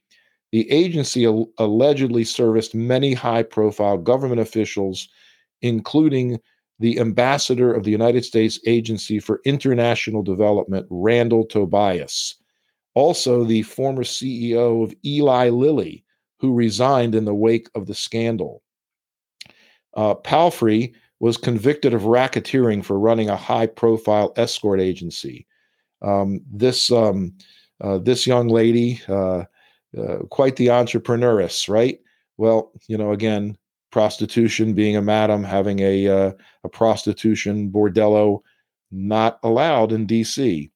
The 0.52 0.70
agency 0.70 1.26
al- 1.26 1.50
allegedly 1.58 2.24
serviced 2.24 2.76
many 2.76 3.14
high-profile 3.14 3.98
government 3.98 4.42
officials, 4.42 5.08
including 5.62 6.40
the 6.84 7.00
ambassador 7.00 7.74
of 7.74 7.86
the 7.86 7.92
United 7.92 8.26
States 8.26 8.60
Agency 8.68 9.18
for 9.18 9.40
International 9.46 10.22
Development, 10.22 10.86
Randall 10.90 11.46
Tobias. 11.46 12.36
Also, 12.94 13.46
the 13.46 13.62
former 13.62 14.04
CEO 14.04 14.84
of 14.84 14.94
Eli 15.06 15.48
Lilly, 15.48 16.04
who 16.40 16.54
resigned 16.54 17.16
in 17.16 17.24
the 17.24 17.34
wake 17.34 17.70
of 17.74 17.88
the 17.88 17.94
scandal. 17.94 18.64
Uh, 19.94 20.14
Palfrey 20.14 20.94
was 21.22 21.38
convicted 21.38 21.94
of 21.94 22.02
racketeering 22.02 22.84
for 22.84 23.00
running 23.00 23.30
a 23.30 23.38
high 23.38 23.68
profile 23.68 24.34
escort 24.36 24.82
agency. 24.82 25.48
Um, 26.02 26.42
this, 26.52 26.92
um, 26.92 27.34
uh, 27.80 28.00
this 28.00 28.28
young 28.28 28.50
lady, 28.50 29.00
uh, 29.08 29.46
uh, 29.98 30.18
quite 30.30 30.58
the 30.58 30.68
entrepreneuress, 30.68 31.70
right? 31.70 31.98
Well, 32.36 32.74
you 32.90 32.98
know, 32.98 33.14
again, 33.14 33.58
prostitution, 33.94 34.74
being 34.74 34.98
a 34.98 35.02
madam, 35.04 35.44
having 35.44 35.80
a 35.80 36.08
uh, 36.08 36.32
a 36.64 36.70
prostitution 36.70 37.70
bordello, 37.70 38.40
not 38.92 39.38
allowed 39.44 39.92
in 39.92 40.08
D.C. 40.08 40.72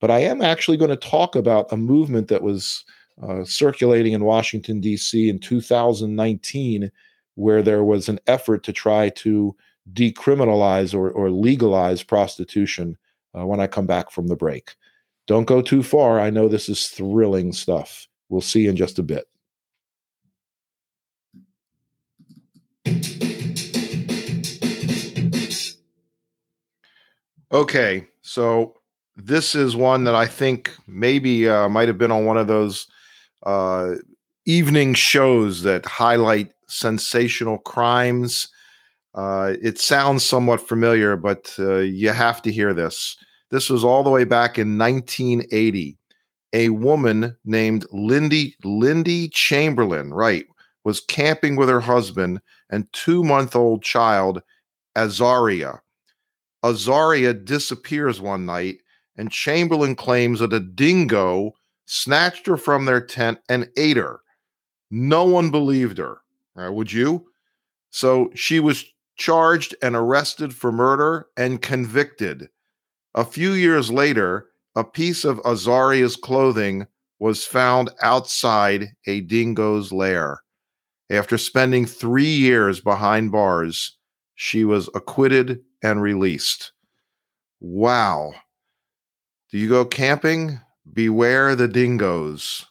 But 0.00 0.10
I 0.10 0.18
am 0.18 0.42
actually 0.42 0.76
going 0.76 0.90
to 0.90 0.96
talk 0.96 1.36
about 1.36 1.72
a 1.72 1.76
movement 1.76 2.26
that 2.26 2.42
was 2.42 2.84
uh, 3.22 3.44
circulating 3.44 4.14
in 4.14 4.24
Washington 4.24 4.80
D.C. 4.80 5.28
in 5.28 5.38
2019, 5.38 6.90
where 7.36 7.62
there 7.62 7.84
was 7.84 8.08
an 8.08 8.18
effort 8.26 8.64
to 8.64 8.72
try 8.72 9.10
to 9.10 9.54
decriminalize 9.92 10.92
or, 10.92 11.12
or 11.12 11.30
legalize 11.30 12.02
prostitution. 12.02 12.98
Uh, 13.38 13.46
when 13.46 13.60
I 13.60 13.68
come 13.68 13.86
back 13.86 14.10
from 14.10 14.26
the 14.26 14.34
break, 14.34 14.74
don't 15.28 15.44
go 15.44 15.62
too 15.62 15.84
far. 15.84 16.18
I 16.18 16.30
know 16.30 16.48
this 16.48 16.68
is 16.68 16.88
thrilling 16.88 17.52
stuff. 17.52 18.08
We'll 18.28 18.40
see 18.40 18.66
in 18.66 18.74
just 18.74 18.98
a 18.98 19.04
bit. 19.04 19.28
Okay, 27.52 28.06
so 28.20 28.74
this 29.16 29.54
is 29.54 29.74
one 29.74 30.04
that 30.04 30.14
I 30.14 30.26
think 30.26 30.70
maybe 30.86 31.48
uh, 31.48 31.68
might 31.68 31.88
have 31.88 31.96
been 31.96 32.12
on 32.12 32.26
one 32.26 32.36
of 32.36 32.48
those 32.48 32.86
uh, 33.44 33.94
evening 34.44 34.94
shows 34.94 35.62
that 35.62 35.86
highlight 35.86 36.50
sensational 36.68 37.58
crimes. 37.58 38.48
Uh, 39.14 39.54
it 39.62 39.78
sounds 39.78 40.24
somewhat 40.24 40.60
familiar, 40.60 41.16
but 41.16 41.54
uh, 41.58 41.76
you 41.76 42.10
have 42.10 42.42
to 42.42 42.52
hear 42.52 42.74
this. 42.74 43.16
This 43.50 43.70
was 43.70 43.84
all 43.84 44.02
the 44.02 44.10
way 44.10 44.24
back 44.24 44.58
in 44.58 44.76
1980. 44.76 45.96
A 46.52 46.68
woman 46.68 47.36
named 47.44 47.86
Lindy 47.90 48.54
Lindy 48.64 49.28
Chamberlain, 49.28 50.12
right, 50.12 50.44
was 50.84 51.00
camping 51.00 51.56
with 51.56 51.68
her 51.68 51.80
husband 51.80 52.40
and 52.70 52.92
two-month-old 52.92 53.82
child 53.82 54.42
Azaria 54.96 55.80
Azaria 56.66 57.44
disappears 57.44 58.20
one 58.20 58.44
night, 58.44 58.78
and 59.16 59.30
Chamberlain 59.30 59.94
claims 59.94 60.40
that 60.40 60.52
a 60.52 60.58
dingo 60.58 61.54
snatched 61.86 62.46
her 62.46 62.56
from 62.56 62.84
their 62.84 63.00
tent 63.00 63.38
and 63.48 63.70
ate 63.76 63.96
her. 63.96 64.20
No 64.90 65.24
one 65.24 65.50
believed 65.50 65.98
her. 65.98 66.18
Right, 66.56 66.68
would 66.68 66.92
you? 66.92 67.26
So 67.90 68.30
she 68.34 68.58
was 68.58 68.84
charged 69.16 69.76
and 69.80 69.94
arrested 69.94 70.54
for 70.54 70.72
murder 70.72 71.28
and 71.36 71.62
convicted. 71.62 72.48
A 73.14 73.24
few 73.24 73.52
years 73.52 73.90
later, 73.90 74.48
a 74.74 74.82
piece 74.82 75.24
of 75.24 75.38
Azaria's 75.44 76.16
clothing 76.16 76.86
was 77.18 77.44
found 77.44 77.90
outside 78.02 78.88
a 79.06 79.20
dingo's 79.22 79.92
lair. 79.92 80.42
After 81.08 81.38
spending 81.38 81.86
three 81.86 82.24
years 82.24 82.80
behind 82.80 83.30
bars, 83.30 83.96
she 84.34 84.64
was 84.64 84.88
acquitted 84.94 85.60
and 85.82 86.02
released. 86.02 86.72
Wow. 87.60 88.34
Do 89.50 89.58
you 89.58 89.68
go 89.68 89.84
camping? 89.84 90.60
Beware 90.92 91.54
the 91.54 91.68
dingoes. 91.68 92.66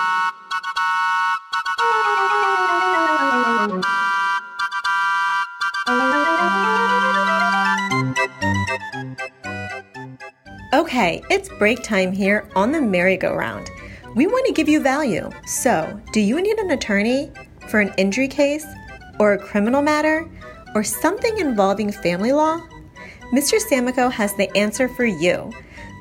it's 11.32 11.48
break 11.48 11.82
time 11.82 12.12
here 12.12 12.46
on 12.54 12.70
the 12.72 12.80
merry-go-round. 12.80 13.70
We 14.14 14.26
want 14.26 14.44
to 14.46 14.52
give 14.52 14.68
you 14.68 14.80
value. 14.80 15.30
So, 15.46 15.98
do 16.12 16.20
you 16.20 16.42
need 16.42 16.58
an 16.58 16.72
attorney 16.72 17.30
for 17.68 17.80
an 17.80 17.94
injury 17.96 18.28
case, 18.28 18.66
or 19.18 19.32
a 19.32 19.38
criminal 19.38 19.80
matter, 19.80 20.28
or 20.74 20.84
something 20.84 21.38
involving 21.38 21.90
family 21.90 22.32
law? 22.32 22.60
Mr. 23.32 23.58
Samakow 23.58 24.12
has 24.12 24.34
the 24.34 24.54
answer 24.54 24.90
for 24.90 25.06
you. 25.06 25.50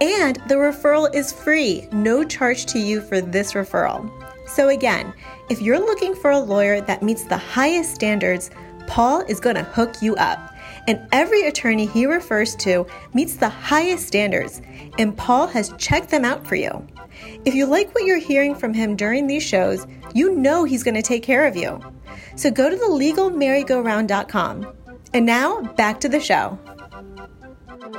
And 0.00 0.36
the 0.48 0.54
referral 0.54 1.14
is 1.14 1.30
free, 1.30 1.86
no 1.92 2.24
charge 2.24 2.64
to 2.66 2.78
you 2.78 3.02
for 3.02 3.20
this 3.20 3.52
referral. 3.52 4.10
So, 4.48 4.68
again, 4.68 5.12
if 5.50 5.60
you're 5.60 5.78
looking 5.78 6.14
for 6.14 6.30
a 6.30 6.38
lawyer 6.38 6.80
that 6.80 7.02
meets 7.02 7.24
the 7.24 7.36
highest 7.36 7.94
standards, 7.94 8.50
Paul 8.86 9.20
is 9.28 9.40
going 9.40 9.56
to 9.56 9.62
hook 9.62 10.00
you 10.00 10.16
up 10.16 10.54
and 10.86 11.00
every 11.12 11.46
attorney 11.46 11.86
he 11.86 12.06
refers 12.06 12.54
to 12.56 12.86
meets 13.14 13.36
the 13.36 13.48
highest 13.48 14.06
standards, 14.06 14.62
and 14.98 15.16
Paul 15.16 15.46
has 15.48 15.72
checked 15.78 16.10
them 16.10 16.24
out 16.24 16.46
for 16.46 16.54
you. 16.54 16.86
If 17.44 17.54
you 17.54 17.66
like 17.66 17.94
what 17.94 18.04
you're 18.04 18.18
hearing 18.18 18.54
from 18.54 18.74
him 18.74 18.96
during 18.96 19.26
these 19.26 19.42
shows, 19.42 19.86
you 20.14 20.34
know 20.34 20.64
he's 20.64 20.82
going 20.82 20.94
to 20.94 21.02
take 21.02 21.22
care 21.22 21.46
of 21.46 21.56
you. 21.56 21.80
So 22.36 22.50
go 22.50 22.70
to 22.70 22.76
thelegalmerrygoround.com. 22.76 24.72
And 25.12 25.26
now, 25.26 25.62
back 25.76 26.00
to 26.00 26.08
the 26.08 26.20
show. 26.20 26.58
Okay, 27.82 27.96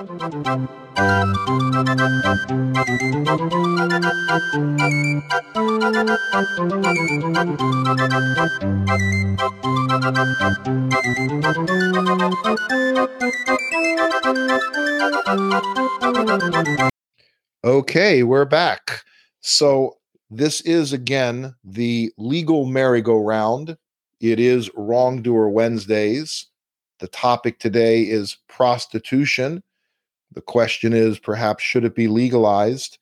we're 18.21 18.45
back. 18.45 19.01
So, 19.39 19.97
this 20.29 20.61
is 20.61 20.93
again 20.93 21.55
the 21.63 22.11
legal 22.19 22.65
merry-go-round. 22.65 23.77
It 24.19 24.39
is 24.39 24.69
Wrongdoer 24.75 25.49
Wednesdays. 25.49 26.45
The 26.99 27.07
topic 27.07 27.57
today 27.57 28.03
is 28.03 28.37
prostitution. 28.47 29.63
The 30.33 30.41
question 30.41 30.93
is 30.93 31.19
perhaps 31.19 31.63
should 31.63 31.83
it 31.83 31.95
be 31.95 32.07
legalized? 32.07 32.97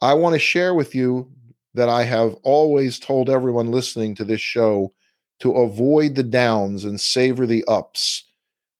I 0.00 0.14
want 0.14 0.34
to 0.34 0.38
share 0.38 0.74
with 0.74 0.94
you 0.94 1.30
that 1.74 1.88
I 1.88 2.04
have 2.04 2.34
always 2.42 2.98
told 2.98 3.30
everyone 3.30 3.70
listening 3.70 4.14
to 4.16 4.24
this 4.24 4.40
show 4.40 4.92
to 5.40 5.52
avoid 5.52 6.14
the 6.14 6.22
downs 6.22 6.84
and 6.84 7.00
savor 7.00 7.46
the 7.46 7.64
ups. 7.66 8.24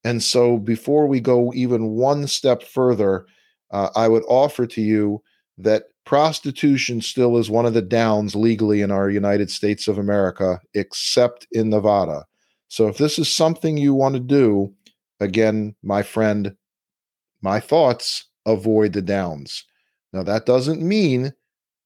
And 0.04 0.22
so, 0.22 0.58
before 0.58 1.06
we 1.06 1.20
go 1.20 1.52
even 1.54 1.90
one 1.90 2.26
step 2.26 2.62
further, 2.62 3.26
uh, 3.70 3.90
I 3.94 4.08
would 4.08 4.24
offer 4.28 4.66
to 4.66 4.80
you 4.80 5.22
that 5.58 5.84
prostitution 6.04 7.00
still 7.00 7.38
is 7.38 7.50
one 7.50 7.66
of 7.66 7.74
the 7.74 7.82
downs 7.82 8.34
legally 8.34 8.82
in 8.82 8.90
our 8.90 9.08
United 9.08 9.50
States 9.50 9.86
of 9.88 9.98
America, 9.98 10.60
except 10.74 11.46
in 11.52 11.70
Nevada. 11.70 12.24
So, 12.68 12.88
if 12.88 12.98
this 12.98 13.18
is 13.18 13.28
something 13.28 13.76
you 13.76 13.94
want 13.94 14.14
to 14.14 14.20
do, 14.20 14.72
again, 15.20 15.74
my 15.82 16.02
friend, 16.02 16.54
my 17.42 17.60
thoughts 17.60 18.26
avoid 18.46 18.92
the 18.92 19.02
downs. 19.02 19.64
Now, 20.12 20.22
that 20.22 20.46
doesn't 20.46 20.82
mean 20.82 21.32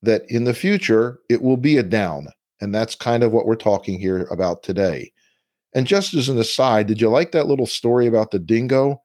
that 0.02 0.22
in 0.28 0.44
the 0.44 0.54
future 0.54 1.20
it 1.28 1.42
will 1.42 1.56
be 1.56 1.76
a 1.78 1.82
down. 1.82 2.28
And 2.60 2.74
that's 2.74 2.94
kind 2.94 3.22
of 3.22 3.32
what 3.32 3.46
we're 3.46 3.56
talking 3.56 3.98
here 3.98 4.22
about 4.30 4.62
today. 4.62 5.12
And 5.74 5.86
just 5.86 6.14
as 6.14 6.28
an 6.28 6.38
aside, 6.38 6.86
did 6.86 7.00
you 7.00 7.10
like 7.10 7.32
that 7.32 7.46
little 7.46 7.66
story 7.66 8.06
about 8.06 8.30
the 8.30 8.38
dingo? 8.38 9.02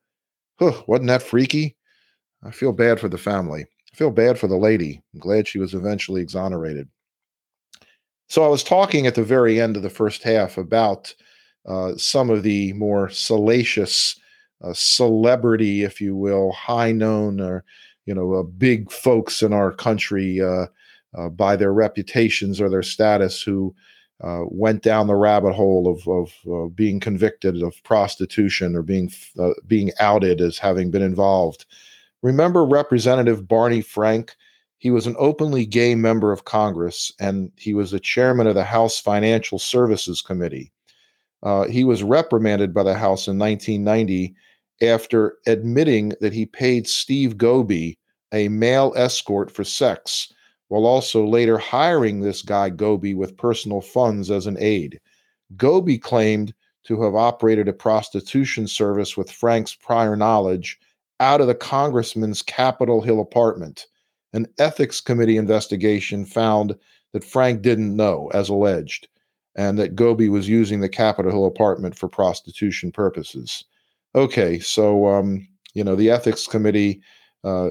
Huh, 0.60 0.82
wasn't 0.88 1.08
that 1.08 1.24
freaky? 1.24 1.76
I 2.44 2.52
feel 2.52 2.72
bad 2.72 3.00
for 3.00 3.10
the 3.10 3.18
family. 3.18 3.66
I 3.94 3.98
feel 3.98 4.12
bad 4.12 4.40
for 4.40 4.48
the 4.48 4.58
lady. 4.58 5.02
I'm 5.14 5.20
glad 5.20 5.48
she 5.48 5.60
was 5.60 5.74
eventually 5.74 6.22
exonerated. 6.22 6.88
So 8.30 8.46
I 8.46 8.48
was 8.48 8.64
talking 8.64 9.06
at 9.06 9.16
the 9.16 9.24
very 9.24 9.60
end 9.60 9.76
of 9.76 9.84
the 9.84 9.90
first 9.90 10.24
half 10.24 10.58
about 10.58 11.14
uh, 11.66 11.98
some 11.98 12.30
of 12.30 12.44
the 12.44 12.72
more 12.74 13.10
salacious 13.10 14.18
uh, 14.64 14.74
celebrity, 14.74 15.84
if 15.84 16.00
you 16.00 16.16
will, 16.16 16.52
high 16.52 16.92
known 16.92 17.40
or 17.40 17.64
you 18.06 18.14
know 18.14 18.34
uh, 18.34 18.44
big 18.44 18.92
folks 18.92 19.42
in 19.42 19.54
our 19.54 19.72
country 19.72 20.42
uh, 20.42 20.66
uh, 21.18 21.30
by 21.30 21.56
their 21.56 21.74
reputations 21.74 22.60
or 22.60 22.70
their 22.70 22.84
status 22.84 23.42
who 23.42 23.74
uh, 24.24 24.42
went 24.46 24.84
down 24.84 25.08
the 25.08 25.16
rabbit 25.16 25.54
hole 25.54 25.88
of, 25.88 26.32
of 26.48 26.76
being 26.76 27.00
convicted 27.00 27.62
of 27.64 27.82
prostitution 27.84 28.76
or 28.76 28.82
being 28.82 29.12
being 29.68 29.92
outed 30.00 30.42
as 30.42 30.58
having 30.58 30.92
been 30.92 31.02
involved. 31.02 31.66
Remember 32.22 32.66
Representative 32.66 33.48
Barney 33.48 33.82
Frank? 33.82 34.36
He 34.78 34.92
was 34.92 35.06
an 35.06 35.16
openly 35.20 35.66
gay 35.66 35.94
member 35.94 36.32
of 36.32 36.46
Congress, 36.46 37.12
and 37.20 37.52
he 37.56 37.74
was 37.74 37.92
the 37.92 38.00
chairman 38.00 38.48
of 38.48 38.56
the 38.56 38.64
House 38.64 39.00
Financial 39.00 39.60
Services 39.60 40.24
Committee. 40.24 40.72
Uh, 41.44 41.66
he 41.68 41.84
was 41.84 42.04
reprimanded 42.04 42.74
by 42.74 42.84
the 42.84 42.96
House 42.96 43.28
in 43.28 43.38
1990 43.38 44.36
after 44.82 45.38
admitting 45.48 46.14
that 46.22 46.34
he 46.34 46.46
paid 46.46 46.88
Steve 46.88 47.38
Gobie, 47.38 47.98
a 48.34 48.48
male 48.48 48.94
escort, 48.96 49.52
for 49.52 49.64
sex 49.64 50.32
while 50.72 50.86
also 50.86 51.26
later 51.26 51.58
hiring 51.58 52.22
this 52.22 52.42
guy 52.42 52.70
Gobie 52.70 53.14
with 53.14 53.36
personal 53.36 53.82
funds 53.82 54.32
as 54.32 54.48
an 54.48 54.56
aide. 54.58 55.02
Gobie 55.58 56.02
claimed 56.02 56.54
to 56.86 57.02
have 57.04 57.14
operated 57.14 57.68
a 57.68 57.74
prostitution 57.74 58.68
service 58.68 59.18
with 59.18 59.30
Frank's 59.30 59.76
prior 59.76 60.16
knowledge 60.16 60.80
out 61.20 61.42
of 61.42 61.48
the 61.48 61.56
congressman's 61.56 62.42
Capitol 62.42 63.02
Hill 63.02 63.20
apartment. 63.20 63.88
An 64.32 64.48
ethics 64.60 65.02
committee 65.02 65.36
investigation 65.36 66.24
found 66.24 66.74
that 67.12 67.26
Frank 67.26 67.62
didn't 67.62 67.94
know, 67.94 68.32
as 68.34 68.48
alleged, 68.48 69.10
and 69.56 69.78
that 69.78 69.98
Gobie 69.98 70.32
was 70.32 70.48
using 70.48 70.80
the 70.80 70.88
Capitol 70.88 71.32
Hill 71.32 71.46
apartment 71.48 71.98
for 71.98 72.08
prostitution 72.08 72.94
purposes. 72.94 73.66
Okay, 74.16 74.60
so 74.60 75.08
um, 75.08 75.48
you 75.74 75.84
know 75.84 75.96
the 75.96 76.10
ethics 76.10 76.48
committee 76.48 77.02
uh, 77.44 77.70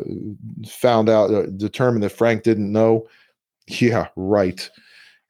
found 0.67 1.09
out, 1.09 1.33
uh, 1.33 1.47
determined 1.57 2.03
that 2.03 2.11
Frank 2.11 2.43
didn't 2.43 2.73
know. 2.73 3.07
Yeah, 3.69 4.09
right. 4.17 4.69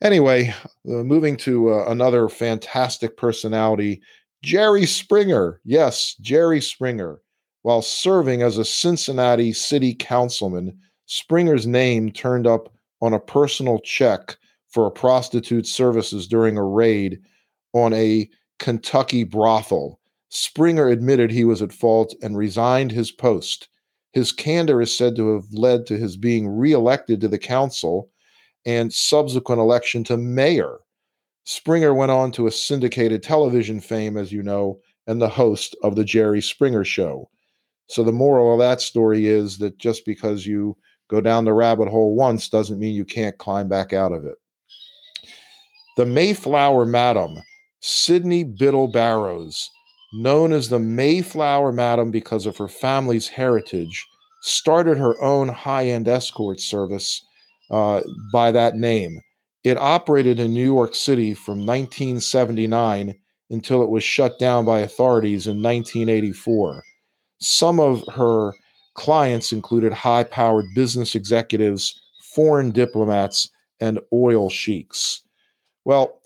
Anyway, 0.03 0.55
uh, 0.88 1.03
moving 1.05 1.37
to 1.37 1.75
uh, 1.75 1.85
another 1.88 2.29
fantastic 2.29 3.18
personality, 3.18 4.01
Jerry 4.42 4.87
Springer. 4.87 5.61
Yes, 5.64 6.14
Jerry 6.23 6.62
Springer. 6.62 7.20
While 7.62 7.83
serving 7.83 8.40
as 8.40 8.57
a 8.57 8.64
Cincinnati 8.64 9.53
city 9.53 9.94
councilman, 9.94 10.79
Springer's 11.05 11.66
name 11.66 12.11
turned 12.11 12.46
up 12.46 12.73
on 13.03 13.12
a 13.12 13.20
personal 13.20 13.79
check 13.81 14.38
for 14.70 14.87
a 14.87 14.90
prostitute's 14.90 15.70
services 15.70 16.27
during 16.27 16.57
a 16.57 16.64
raid 16.64 17.20
on 17.75 17.92
a 17.92 18.27
Kentucky 18.59 19.25
brothel. 19.25 20.00
Springer 20.31 20.88
admitted 20.88 21.31
he 21.31 21.45
was 21.45 21.61
at 21.61 21.73
fault 21.73 22.14
and 22.23 22.37
resigned 22.37 22.93
his 22.93 23.11
post. 23.11 23.69
His 24.12 24.33
candor 24.33 24.81
is 24.81 24.97
said 24.97 25.16
to 25.16 25.35
have 25.35 25.45
led 25.53 25.87
to 25.87 25.97
his 25.97 26.16
being 26.16 26.49
reelected 26.49 27.21
to 27.21 27.29
the 27.29 27.38
council 27.38 28.11
and 28.64 28.93
subsequent 28.93 29.61
election 29.61 30.05
to 30.05 30.16
mayor. 30.16 30.79
Springer 31.45 31.95
went 31.95 32.12
on 32.12 32.31
to 32.33 32.47
a 32.47 32.53
syndicated 32.53 33.23
television 33.23 33.81
fame, 33.81 34.16
as 34.16 34.31
you 34.31 34.43
know, 34.43 34.81
and 35.07 35.21
the 35.21 35.29
host 35.29 35.75
of 35.83 35.97
The 35.97 36.05
Jerry 36.05 36.40
Springer 36.40 36.85
Show. 36.85 37.29
So 37.88 38.05
the 38.05 38.12
moral 38.12 38.53
of 38.53 38.61
that 38.61 38.81
story 38.81 39.27
is 39.27 39.59
that 39.59 39.79
just 39.79 40.05
because 40.05 40.47
you 40.47 40.77
go 41.09 41.21
down 41.21 41.45
the 41.45 41.53
rabbit 41.53 41.88
hole 41.88 42.14
once 42.14 42.49
doesn't 42.49 42.79
mean 42.79 42.95
you 42.95 43.05
can't 43.05 43.37
climb 43.38 43.69
back 43.69 43.93
out 43.93 44.12
of 44.12 44.25
it. 44.25 44.37
The 45.97 46.07
Mayflower 46.07 46.87
Madam, 46.87 47.37
Sydney 47.81 48.45
Biddle 48.45 48.87
Barrows, 48.87 49.69
known 50.12 50.53
as 50.53 50.68
the 50.68 50.79
Mayflower 50.79 51.73
Madam 51.73 52.11
because 52.11 52.46
of 52.46 52.57
her 52.57 52.68
family's 52.68 53.29
heritage, 53.29 54.07
started 54.42 54.99
her 54.99 55.20
own 55.23 55.49
high 55.49 55.87
end 55.87 56.09
escort 56.09 56.61
service 56.61 57.23
uh, 57.70 58.01
by 58.33 58.51
that 58.51 58.77
name. 58.77 59.20
It 59.64 59.77
operated 59.77 60.40
in 60.40 60.55
New 60.55 60.64
York 60.64 60.94
City 60.94 61.35
from 61.35 61.66
1979 61.66 63.14
until 63.51 63.83
it 63.83 63.90
was 63.90 64.03
shut 64.03 64.38
down 64.38 64.64
by 64.64 64.81
authorities 64.81 65.46
in 65.46 65.62
1984. 65.62 66.83
Some 67.40 67.79
of 67.79 68.03
her 68.14 68.53
clients 68.94 69.53
included 69.53 69.92
high 69.92 70.25
powered 70.25 70.66
business 70.75 71.14
executives, 71.14 72.01
foreign 72.35 72.70
diplomats, 72.70 73.51
and 73.81 73.99
oil 74.12 74.49
sheiks. 74.51 75.23
Well, 75.85 76.20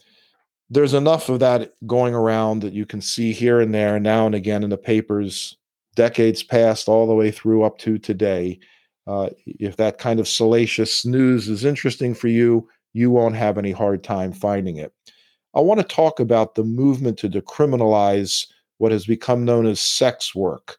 there's 0.70 0.94
enough 0.94 1.29
of 1.29 1.40
that 1.40 1.74
going 1.87 2.14
around 2.14 2.61
that 2.61 2.72
you 2.72 2.87
can 2.87 3.00
see 3.00 3.33
here 3.33 3.61
and 3.61 3.74
there, 3.74 4.00
now 4.00 4.27
and 4.27 4.35
again 4.35 4.62
in 4.62 4.70
the 4.70 4.79
papers, 4.79 5.57
decades 5.94 6.42
past, 6.42 6.88
all 6.88 7.07
the 7.07 7.14
way 7.14 7.31
through 7.31 7.62
up 7.64 7.79
to 7.79 7.98
today. 7.98 8.59
Uh, 9.07 9.29
if 9.46 9.77
that 9.77 9.98
kind 9.98 10.18
of 10.18 10.27
salacious 10.27 11.05
news 11.05 11.48
is 11.48 11.64
interesting 11.64 12.14
for 12.14 12.29
you, 12.29 12.66
you 12.94 13.11
won't 13.11 13.37
have 13.37 13.59
any 13.59 13.72
hard 13.72 14.03
time 14.03 14.33
finding 14.33 14.79
it. 14.79 14.92
I 15.55 15.61
want 15.61 15.81
to 15.81 15.87
talk 15.87 16.18
about 16.18 16.55
the 16.55 16.64
movement 16.64 17.18
to 17.18 17.29
decriminalize 17.29 18.46
what 18.79 18.92
has 18.92 19.07
become 19.07 19.44
known 19.44 19.66
as 19.66 19.81
sex 19.81 20.35
work. 20.35 20.79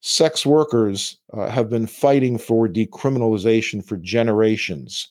Sex 0.00 0.46
workers 0.46 1.18
uh, 1.32 1.48
have 1.48 1.68
been 1.68 1.86
fighting 1.86 2.38
for 2.38 2.68
decriminalization 2.68 3.84
for 3.84 3.96
generations. 3.96 5.08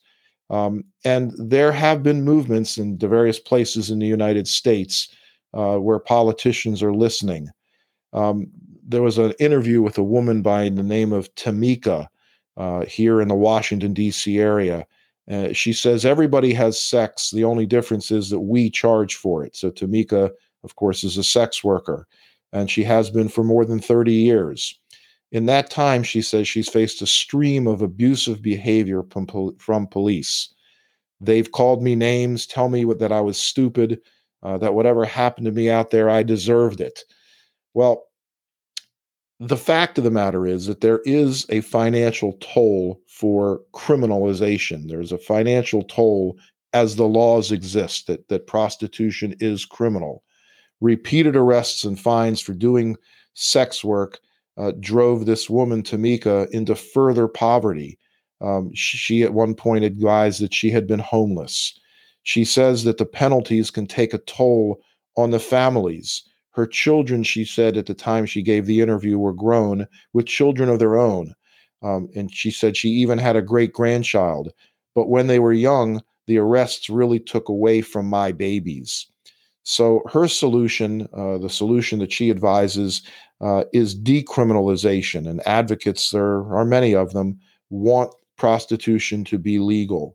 Um, 0.50 0.84
and 1.04 1.32
there 1.36 1.72
have 1.72 2.02
been 2.02 2.24
movements 2.24 2.78
in 2.78 2.98
the 2.98 3.08
various 3.08 3.38
places 3.38 3.90
in 3.90 3.98
the 3.98 4.06
United 4.06 4.46
States 4.46 5.08
uh, 5.54 5.76
where 5.76 5.98
politicians 5.98 6.82
are 6.82 6.94
listening. 6.94 7.48
Um, 8.12 8.48
there 8.86 9.02
was 9.02 9.18
an 9.18 9.32
interview 9.40 9.82
with 9.82 9.98
a 9.98 10.04
woman 10.04 10.42
by 10.42 10.68
the 10.68 10.82
name 10.82 11.12
of 11.12 11.34
Tamika 11.34 12.06
uh, 12.56 12.84
here 12.84 13.20
in 13.20 13.28
the 13.28 13.34
Washington, 13.34 13.92
D.C. 13.92 14.38
area. 14.38 14.86
Uh, 15.30 15.52
she 15.52 15.72
says 15.72 16.04
everybody 16.04 16.52
has 16.54 16.80
sex. 16.80 17.30
The 17.30 17.44
only 17.44 17.66
difference 17.66 18.10
is 18.10 18.30
that 18.30 18.40
we 18.40 18.70
charge 18.70 19.16
for 19.16 19.44
it. 19.44 19.56
So 19.56 19.70
Tamika, 19.70 20.30
of 20.62 20.76
course, 20.76 21.02
is 21.02 21.16
a 21.16 21.24
sex 21.24 21.64
worker, 21.64 22.06
and 22.52 22.70
she 22.70 22.84
has 22.84 23.10
been 23.10 23.28
for 23.28 23.42
more 23.42 23.64
than 23.64 23.80
30 23.80 24.12
years. 24.12 24.78
In 25.32 25.46
that 25.46 25.70
time, 25.70 26.02
she 26.02 26.22
says 26.22 26.46
she's 26.46 26.68
faced 26.68 27.02
a 27.02 27.06
stream 27.06 27.66
of 27.66 27.82
abusive 27.82 28.42
behavior 28.42 29.02
from, 29.10 29.26
from 29.58 29.86
police. 29.86 30.54
They've 31.20 31.50
called 31.50 31.82
me 31.82 31.96
names, 31.96 32.46
tell 32.46 32.68
me 32.68 32.84
that 32.84 33.12
I 33.12 33.20
was 33.20 33.38
stupid, 33.38 34.00
uh, 34.42 34.58
that 34.58 34.74
whatever 34.74 35.04
happened 35.04 35.46
to 35.46 35.52
me 35.52 35.68
out 35.68 35.90
there, 35.90 36.08
I 36.08 36.22
deserved 36.22 36.80
it. 36.80 37.00
Well, 37.74 38.04
the 39.40 39.56
fact 39.56 39.98
of 39.98 40.04
the 40.04 40.10
matter 40.10 40.46
is 40.46 40.66
that 40.66 40.80
there 40.80 41.00
is 41.04 41.44
a 41.50 41.60
financial 41.60 42.34
toll 42.40 43.00
for 43.06 43.60
criminalization. 43.74 44.88
There's 44.88 45.12
a 45.12 45.18
financial 45.18 45.82
toll 45.82 46.38
as 46.72 46.96
the 46.96 47.08
laws 47.08 47.52
exist 47.52 48.06
that, 48.06 48.28
that 48.28 48.46
prostitution 48.46 49.34
is 49.40 49.64
criminal. 49.64 50.22
Repeated 50.80 51.36
arrests 51.36 51.84
and 51.84 51.98
fines 51.98 52.40
for 52.40 52.52
doing 52.52 52.96
sex 53.34 53.82
work 53.82 54.20
uh, 54.56 54.72
drove 54.80 55.26
this 55.26 55.50
woman, 55.50 55.82
Tamika, 55.82 56.48
into 56.50 56.74
further 56.74 57.28
poverty. 57.28 57.98
Um, 58.40 58.70
she 58.74 59.22
at 59.22 59.34
one 59.34 59.54
point 59.54 59.84
advised 59.84 60.40
that 60.40 60.54
she 60.54 60.70
had 60.70 60.86
been 60.86 60.98
homeless. 60.98 61.78
She 62.22 62.44
says 62.44 62.84
that 62.84 62.98
the 62.98 63.06
penalties 63.06 63.70
can 63.70 63.86
take 63.86 64.12
a 64.12 64.18
toll 64.18 64.80
on 65.16 65.30
the 65.30 65.40
families. 65.40 66.22
Her 66.50 66.66
children, 66.66 67.22
she 67.22 67.44
said 67.44 67.76
at 67.76 67.86
the 67.86 67.94
time 67.94 68.26
she 68.26 68.42
gave 68.42 68.66
the 68.66 68.80
interview, 68.80 69.18
were 69.18 69.32
grown 69.32 69.86
with 70.12 70.26
children 70.26 70.68
of 70.68 70.78
their 70.78 70.98
own. 70.98 71.34
Um, 71.82 72.08
and 72.16 72.34
she 72.34 72.50
said 72.50 72.76
she 72.76 72.88
even 72.88 73.18
had 73.18 73.36
a 73.36 73.42
great 73.42 73.72
grandchild. 73.72 74.50
But 74.94 75.08
when 75.08 75.26
they 75.26 75.38
were 75.38 75.52
young, 75.52 76.02
the 76.26 76.38
arrests 76.38 76.88
really 76.90 77.20
took 77.20 77.48
away 77.48 77.82
from 77.82 78.06
my 78.06 78.32
babies. 78.32 79.06
So 79.62 80.02
her 80.10 80.28
solution, 80.28 81.08
uh, 81.12 81.38
the 81.38 81.50
solution 81.50 81.98
that 81.98 82.12
she 82.12 82.30
advises, 82.30 83.02
uh, 83.40 83.64
is 83.72 83.98
decriminalization. 83.98 85.28
And 85.28 85.46
advocates, 85.46 86.10
there 86.10 86.52
are 86.54 86.64
many 86.64 86.94
of 86.94 87.12
them, 87.12 87.38
want 87.70 88.14
prostitution 88.36 89.24
to 89.24 89.38
be 89.38 89.58
legal. 89.58 90.14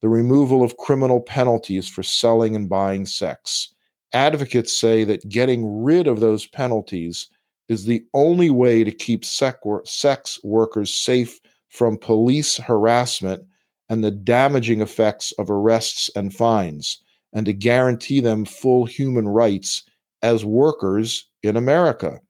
The 0.00 0.08
removal 0.08 0.62
of 0.62 0.76
criminal 0.78 1.20
penalties 1.20 1.88
for 1.88 2.02
selling 2.02 2.56
and 2.56 2.68
buying 2.68 3.06
sex. 3.06 3.72
Advocates 4.12 4.72
say 4.78 5.04
that 5.04 5.28
getting 5.28 5.82
rid 5.82 6.06
of 6.06 6.20
those 6.20 6.46
penalties 6.46 7.28
is 7.68 7.84
the 7.84 8.04
only 8.12 8.50
way 8.50 8.84
to 8.84 8.90
keep 8.90 9.24
sex 9.24 10.40
workers 10.42 10.92
safe 10.92 11.40
from 11.70 11.96
police 11.96 12.56
harassment 12.58 13.42
and 13.88 14.04
the 14.04 14.10
damaging 14.10 14.80
effects 14.80 15.32
of 15.38 15.50
arrests 15.50 16.10
and 16.16 16.34
fines 16.34 17.02
and 17.32 17.46
to 17.46 17.52
guarantee 17.52 18.20
them 18.20 18.44
full 18.44 18.84
human 18.84 19.26
rights 19.26 19.84
as 20.22 20.44
workers 20.44 21.28
in 21.42 21.56
America. 21.56 22.20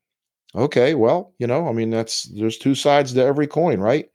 Okay, 0.54 0.94
well, 0.94 1.34
you 1.38 1.46
know, 1.46 1.68
I 1.68 1.72
mean, 1.72 1.90
that's 1.90 2.24
there's 2.24 2.58
two 2.58 2.74
sides 2.74 3.12
to 3.14 3.22
every 3.24 3.46
coin, 3.46 3.80
right? 3.80 4.10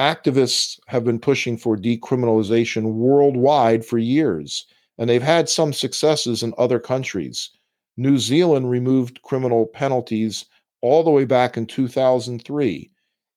Activists 0.00 0.78
have 0.88 1.04
been 1.04 1.18
pushing 1.20 1.56
for 1.58 1.76
decriminalization 1.76 2.94
worldwide 2.94 3.84
for 3.84 3.98
years, 3.98 4.66
and 4.98 5.10
they've 5.10 5.22
had 5.22 5.48
some 5.48 5.72
successes 5.72 6.42
in 6.42 6.54
other 6.58 6.80
countries. 6.80 7.50
New 7.96 8.18
Zealand 8.18 8.70
removed 8.70 9.22
criminal 9.22 9.66
penalties 9.66 10.46
all 10.82 11.04
the 11.04 11.10
way 11.10 11.24
back 11.24 11.56
in 11.56 11.66
2003. 11.66 12.90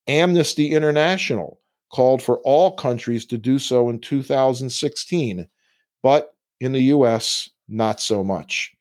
Amnesty 0.07 0.71
International 0.71 1.59
called 1.91 2.21
for 2.23 2.39
all 2.39 2.71
countries 2.75 3.25
to 3.27 3.37
do 3.37 3.59
so 3.59 3.89
in 3.89 3.99
2016. 3.99 5.47
But 6.03 6.35
in 6.61 6.71
the 6.73 6.83
US, 6.95 7.49
not 7.67 8.01
so 8.01 8.23
much. 8.23 8.73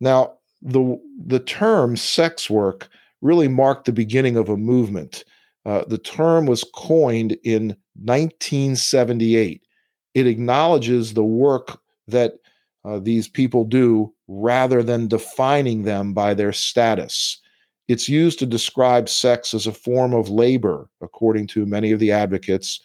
Now, 0.00 0.38
the, 0.62 1.00
the 1.26 1.40
term 1.40 1.96
sex 1.96 2.48
work 2.50 2.88
really 3.22 3.48
marked 3.48 3.86
the 3.86 3.92
beginning 3.92 4.36
of 4.36 4.48
a 4.48 4.56
movement. 4.56 5.24
Uh, 5.64 5.84
the 5.88 5.98
term 5.98 6.46
was 6.46 6.64
coined 6.74 7.36
in 7.44 7.76
1978. 8.04 9.62
It 10.14 10.26
acknowledges 10.26 11.12
the 11.12 11.24
work 11.24 11.80
that 12.08 12.34
uh, 12.84 13.00
these 13.00 13.28
people 13.28 13.64
do 13.64 14.12
rather 14.28 14.82
than 14.82 15.08
defining 15.08 15.82
them 15.82 16.14
by 16.14 16.34
their 16.34 16.52
status. 16.52 17.40
It's 17.88 18.08
used 18.08 18.38
to 18.40 18.46
describe 18.46 19.08
sex 19.08 19.54
as 19.54 19.66
a 19.66 19.72
form 19.72 20.12
of 20.14 20.28
labor, 20.28 20.88
according 21.00 21.48
to 21.48 21.66
many 21.66 21.92
of 21.92 22.00
the 22.00 22.12
advocates. 22.12 22.80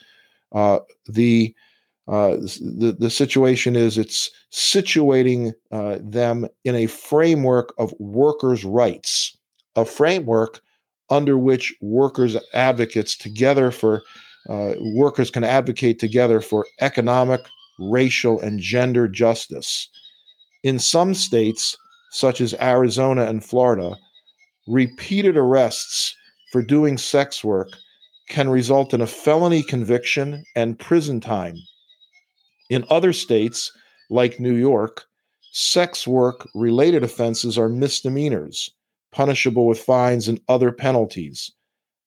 Uh, 0.52 0.80
the 1.08 1.56
uh, 2.12 2.36
the, 2.60 2.94
the 3.00 3.10
situation 3.10 3.78
is 3.78 3.98
it's 3.98 4.30
situating 4.52 5.54
uh, 5.72 5.98
them 6.02 6.46
in 6.66 6.76
a 6.76 6.86
framework 6.86 7.74
of 7.78 7.94
workers' 8.00 8.66
rights, 8.66 9.38
a 9.78 9.86
framework 9.86 10.60
under 11.10 11.38
which 11.38 11.74
workers 11.80 12.36
advocates 12.54 13.16
together 13.16 13.72
for 13.72 14.04
uh, 14.50 14.74
workers 14.94 15.32
can 15.32 15.46
advocate 15.46 16.00
together 16.00 16.42
for 16.42 16.68
economic, 16.82 17.40
racial, 17.80 18.42
and 18.42 18.60
gender 18.60 19.08
justice. 19.08 19.88
In 20.64 20.80
some 20.80 21.14
states, 21.14 21.78
such 22.12 22.42
as 22.42 22.54
Arizona 22.56 23.24
and 23.24 23.44
Florida, 23.46 23.96
repeated 24.68 25.38
arrests 25.38 26.14
for 26.52 26.62
doing 26.62 26.98
sex 26.98 27.42
work 27.42 27.70
can 28.28 28.50
result 28.50 28.94
in 28.94 29.00
a 29.00 29.08
felony 29.08 29.64
conviction 29.64 30.44
and 30.58 30.78
prison 30.78 31.22
time 31.22 31.56
in 32.72 32.86
other 32.90 33.12
states, 33.12 33.70
like 34.10 34.40
New 34.40 34.56
York, 34.56 35.04
sex 35.52 36.08
work 36.08 36.48
related 36.56 37.04
offenses 37.04 37.58
are 37.58 37.68
misdemeanors, 37.68 38.72
punishable 39.12 39.68
with 39.68 39.78
fines 39.78 40.30
and 40.30 40.40
other 40.48 40.72
penalties. 40.72 41.52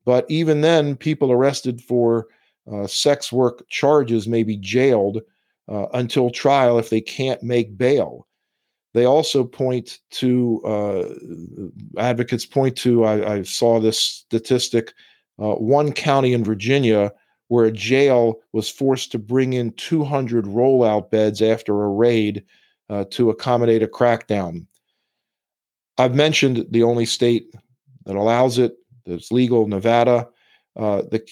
But 0.07 0.25
even 0.31 0.63
then, 0.63 0.97
people 0.97 1.31
arrested 1.31 1.83
for 1.83 2.29
uh, 2.73 2.87
sex 2.87 3.31
work 3.31 3.63
charges 3.69 4.27
may 4.27 4.43
be 4.43 4.57
jailed 4.57 5.21
uh, 5.69 5.87
until 5.93 6.31
trial 6.31 6.79
if 6.79 6.89
they 6.89 7.03
can't 7.03 7.43
make 7.43 7.77
bail. 7.77 8.27
They 8.95 9.05
also 9.05 9.45
point 9.45 9.99
to, 10.13 10.63
uh, 10.65 12.01
advocates 12.01 12.47
point 12.47 12.75
to, 12.79 13.05
I, 13.05 13.35
I, 13.35 13.43
saw 13.43 13.81
this 13.81 13.99
statistic, 13.99 14.95
uh, 15.39 15.57
one 15.57 15.93
county 15.93 16.33
in 16.33 16.43
Virginia 16.43 17.13
where 17.55 17.67
a 17.67 17.73
jail 17.73 18.41
was 18.53 18.69
forced 18.69 19.13
to 19.13 19.19
bring 19.19 19.53
in 19.53 19.71
200 19.75 20.45
rollout 20.45 21.09
beds 21.09 21.41
after 21.41 21.85
a 21.85 21.89
raid 21.89 22.43
uh, 22.91 23.05
to 23.11 23.31
accommodate 23.31 23.81
a 23.81 23.87
crackdown. 23.87 24.67
I've 25.97 26.17
mentioned 26.17 26.67
the 26.71 26.83
only 26.83 27.07
state 27.07 27.55
that 28.07 28.17
allows 28.17 28.59
it, 28.59 28.75
that's 29.07 29.31
legal, 29.31 29.69
Nevada. 29.69 30.29
Uh, 30.75 31.03
the 31.13 31.25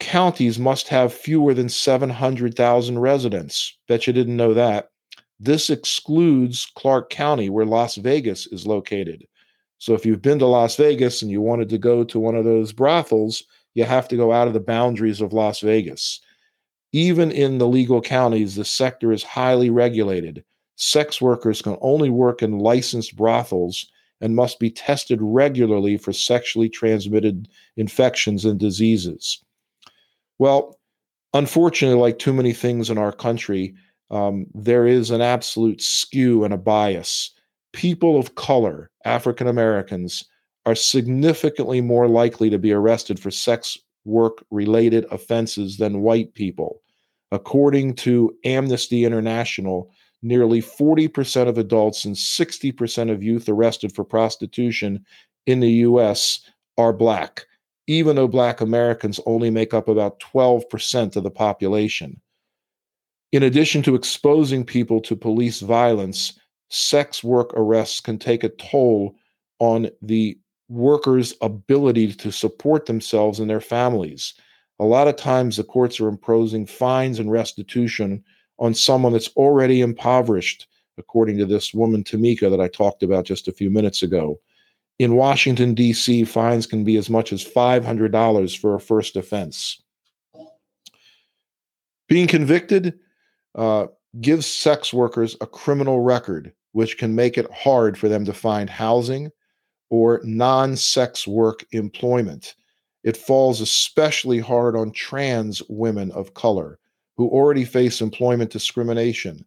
counties 0.00 0.58
must 0.58 0.88
have 0.88 1.12
fewer 1.12 1.52
than 1.52 1.68
700,000 1.68 2.98
residents. 2.98 3.76
Bet 3.86 4.06
you 4.06 4.14
didn't 4.14 4.36
know 4.36 4.54
that. 4.54 4.88
This 5.38 5.68
excludes 5.68 6.72
Clark 6.74 7.10
County, 7.10 7.50
where 7.50 7.66
Las 7.66 7.96
Vegas 7.96 8.46
is 8.46 8.66
located. 8.66 9.26
So 9.76 9.92
if 9.92 10.06
you've 10.06 10.22
been 10.22 10.38
to 10.38 10.46
Las 10.46 10.76
Vegas 10.76 11.20
and 11.20 11.30
you 11.30 11.42
wanted 11.42 11.68
to 11.68 11.76
go 11.76 12.02
to 12.04 12.18
one 12.18 12.34
of 12.34 12.46
those 12.46 12.72
brothels, 12.72 13.44
you 13.76 13.84
have 13.84 14.08
to 14.08 14.16
go 14.16 14.32
out 14.32 14.48
of 14.48 14.54
the 14.54 14.60
boundaries 14.60 15.20
of 15.20 15.34
Las 15.34 15.60
Vegas. 15.60 16.20
Even 16.92 17.30
in 17.30 17.58
the 17.58 17.68
legal 17.68 18.00
counties, 18.00 18.54
the 18.54 18.64
sector 18.64 19.12
is 19.12 19.22
highly 19.22 19.68
regulated. 19.68 20.42
Sex 20.76 21.20
workers 21.20 21.60
can 21.60 21.76
only 21.82 22.08
work 22.08 22.42
in 22.42 22.58
licensed 22.58 23.14
brothels 23.16 23.86
and 24.22 24.34
must 24.34 24.58
be 24.58 24.70
tested 24.70 25.18
regularly 25.20 25.98
for 25.98 26.14
sexually 26.14 26.70
transmitted 26.70 27.48
infections 27.76 28.46
and 28.46 28.58
diseases. 28.58 29.44
Well, 30.38 30.78
unfortunately, 31.34 32.00
like 32.00 32.18
too 32.18 32.32
many 32.32 32.54
things 32.54 32.88
in 32.88 32.96
our 32.96 33.12
country, 33.12 33.74
um, 34.10 34.46
there 34.54 34.86
is 34.86 35.10
an 35.10 35.20
absolute 35.20 35.82
skew 35.82 36.44
and 36.44 36.54
a 36.54 36.58
bias. 36.58 37.30
People 37.74 38.18
of 38.18 38.36
color, 38.36 38.90
African 39.04 39.48
Americans, 39.48 40.24
are 40.66 40.74
significantly 40.74 41.80
more 41.80 42.08
likely 42.08 42.50
to 42.50 42.58
be 42.58 42.72
arrested 42.72 43.18
for 43.18 43.30
sex 43.30 43.78
work 44.04 44.44
related 44.50 45.06
offenses 45.10 45.78
than 45.78 46.02
white 46.02 46.34
people. 46.34 46.82
According 47.32 47.94
to 47.94 48.36
Amnesty 48.44 49.04
International, 49.04 49.90
nearly 50.22 50.60
40% 50.60 51.48
of 51.48 51.58
adults 51.58 52.04
and 52.04 52.14
60% 52.14 53.10
of 53.10 53.22
youth 53.22 53.48
arrested 53.48 53.94
for 53.94 54.04
prostitution 54.04 55.04
in 55.46 55.60
the 55.60 55.70
US 55.70 56.40
are 56.76 56.92
black, 56.92 57.46
even 57.86 58.16
though 58.16 58.28
black 58.28 58.60
Americans 58.60 59.20
only 59.26 59.50
make 59.50 59.72
up 59.72 59.88
about 59.88 60.20
12% 60.20 61.16
of 61.16 61.22
the 61.22 61.30
population. 61.30 62.20
In 63.32 63.42
addition 63.42 63.82
to 63.82 63.94
exposing 63.94 64.64
people 64.64 65.00
to 65.02 65.16
police 65.16 65.60
violence, 65.60 66.38
sex 66.70 67.22
work 67.22 67.52
arrests 67.54 68.00
can 68.00 68.18
take 68.18 68.44
a 68.44 68.48
toll 68.48 69.14
on 69.58 69.90
the 70.02 70.38
workers' 70.68 71.34
ability 71.40 72.12
to 72.12 72.32
support 72.32 72.86
themselves 72.86 73.40
and 73.40 73.48
their 73.48 73.60
families. 73.60 74.34
A 74.78 74.84
lot 74.84 75.08
of 75.08 75.16
times, 75.16 75.56
the 75.56 75.64
courts 75.64 76.00
are 76.00 76.08
imposing 76.08 76.66
fines 76.66 77.18
and 77.18 77.30
restitution 77.30 78.22
on 78.58 78.74
someone 78.74 79.12
that's 79.12 79.28
already 79.36 79.80
impoverished, 79.80 80.66
according 80.98 81.38
to 81.38 81.46
this 81.46 81.72
woman, 81.72 82.04
Tamika, 82.04 82.50
that 82.50 82.60
I 82.60 82.68
talked 82.68 83.02
about 83.02 83.24
just 83.24 83.48
a 83.48 83.52
few 83.52 83.70
minutes 83.70 84.02
ago. 84.02 84.40
In 84.98 85.16
Washington, 85.16 85.74
D.C., 85.74 86.24
fines 86.24 86.66
can 86.66 86.82
be 86.82 86.96
as 86.96 87.10
much 87.10 87.32
as 87.32 87.44
$500 87.44 88.58
for 88.58 88.74
a 88.74 88.80
first 88.80 89.16
offense. 89.16 89.82
Being 92.08 92.26
convicted 92.26 92.98
uh, 93.54 93.86
gives 94.20 94.46
sex 94.46 94.92
workers 94.92 95.36
a 95.40 95.46
criminal 95.46 96.00
record, 96.00 96.52
which 96.72 96.98
can 96.98 97.14
make 97.14 97.36
it 97.36 97.50
hard 97.50 97.98
for 97.98 98.08
them 98.08 98.24
to 98.24 98.32
find 98.32 98.70
housing 98.70 99.30
or 99.90 100.20
non 100.24 100.76
sex 100.76 101.26
work 101.26 101.64
employment. 101.72 102.54
It 103.04 103.16
falls 103.16 103.60
especially 103.60 104.40
hard 104.40 104.76
on 104.76 104.90
trans 104.90 105.62
women 105.68 106.10
of 106.12 106.34
color 106.34 106.78
who 107.16 107.28
already 107.28 107.64
face 107.64 108.00
employment 108.00 108.50
discrimination. 108.50 109.44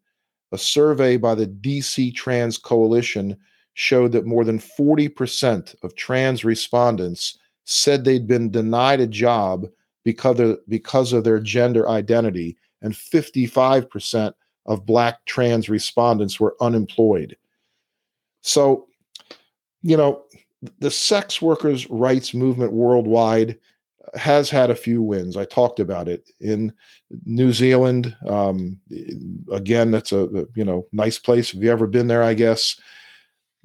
A 0.51 0.57
survey 0.57 1.17
by 1.17 1.35
the 1.35 1.47
DC 1.47 2.13
Trans 2.15 2.57
Coalition 2.57 3.37
showed 3.73 4.11
that 4.13 4.25
more 4.25 4.43
than 4.43 4.59
40% 4.59 5.75
of 5.83 5.95
trans 5.95 6.43
respondents 6.43 7.37
said 7.65 8.03
they'd 8.03 8.27
been 8.27 8.49
denied 8.49 8.99
a 8.99 9.07
job 9.07 9.67
because 10.03 10.39
of, 10.39 10.59
because 10.67 11.13
of 11.13 11.23
their 11.23 11.39
gender 11.39 11.87
identity, 11.87 12.57
and 12.81 12.93
55% 12.93 14.33
of 14.65 14.85
Black 14.85 15.23
trans 15.25 15.69
respondents 15.69 16.39
were 16.39 16.55
unemployed. 16.61 17.37
So, 18.41 18.87
you 19.81 19.97
know, 19.97 20.23
the 20.79 20.91
sex 20.91 21.41
workers' 21.41 21.89
rights 21.89 22.33
movement 22.33 22.73
worldwide 22.73 23.57
has 24.15 24.49
had 24.49 24.69
a 24.69 24.75
few 24.75 25.01
wins. 25.01 25.37
I 25.37 25.45
talked 25.45 25.79
about 25.79 26.07
it 26.07 26.31
in 26.39 26.73
New 27.25 27.53
Zealand. 27.53 28.15
Um, 28.27 28.79
again, 29.51 29.91
that's 29.91 30.11
a, 30.11 30.47
you 30.55 30.65
know 30.65 30.87
nice 30.91 31.19
place. 31.19 31.51
Have 31.51 31.63
you 31.63 31.71
ever 31.71 31.87
been 31.87 32.07
there? 32.07 32.23
I 32.23 32.33
guess 32.33 32.79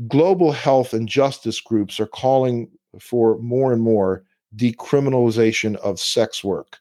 global 0.09 0.53
health 0.53 0.93
and 0.93 1.09
justice 1.09 1.61
groups 1.61 2.01
are 2.01 2.07
calling 2.07 2.69
for 3.01 3.39
more 3.39 3.73
and 3.73 3.83
more 3.83 4.25
decriminalization 4.57 5.77
of 5.77 6.01
sex 6.01 6.45
work. 6.45 6.79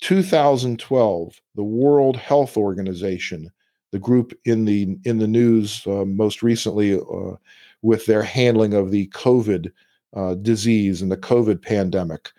2012, 0.00 1.40
the 1.54 1.62
World 1.62 2.16
Health 2.16 2.56
Organization, 2.56 3.50
the 3.92 3.98
group 3.98 4.32
in 4.44 4.64
the 4.64 4.96
in 5.04 5.18
the 5.18 5.28
news 5.28 5.86
uh, 5.86 6.04
most 6.04 6.42
recently 6.42 6.94
uh, 6.94 7.36
with 7.82 8.06
their 8.06 8.22
handling 8.22 8.74
of 8.74 8.90
the 8.90 9.08
COVID 9.08 9.70
uh, 10.14 10.34
disease 10.36 11.02
and 11.02 11.10
the 11.10 11.16
COVID 11.16 11.62
pandemic, 11.62 12.30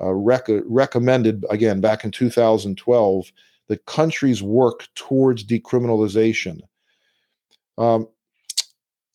uh, 0.00 0.12
rec- 0.12 0.48
recommended 0.66 1.44
again 1.50 1.80
back 1.80 2.04
in 2.04 2.10
2012 2.10 3.32
that 3.68 3.86
countries 3.86 4.42
work 4.42 4.88
towards 4.94 5.44
decriminalization. 5.44 6.60
Um, 7.76 8.08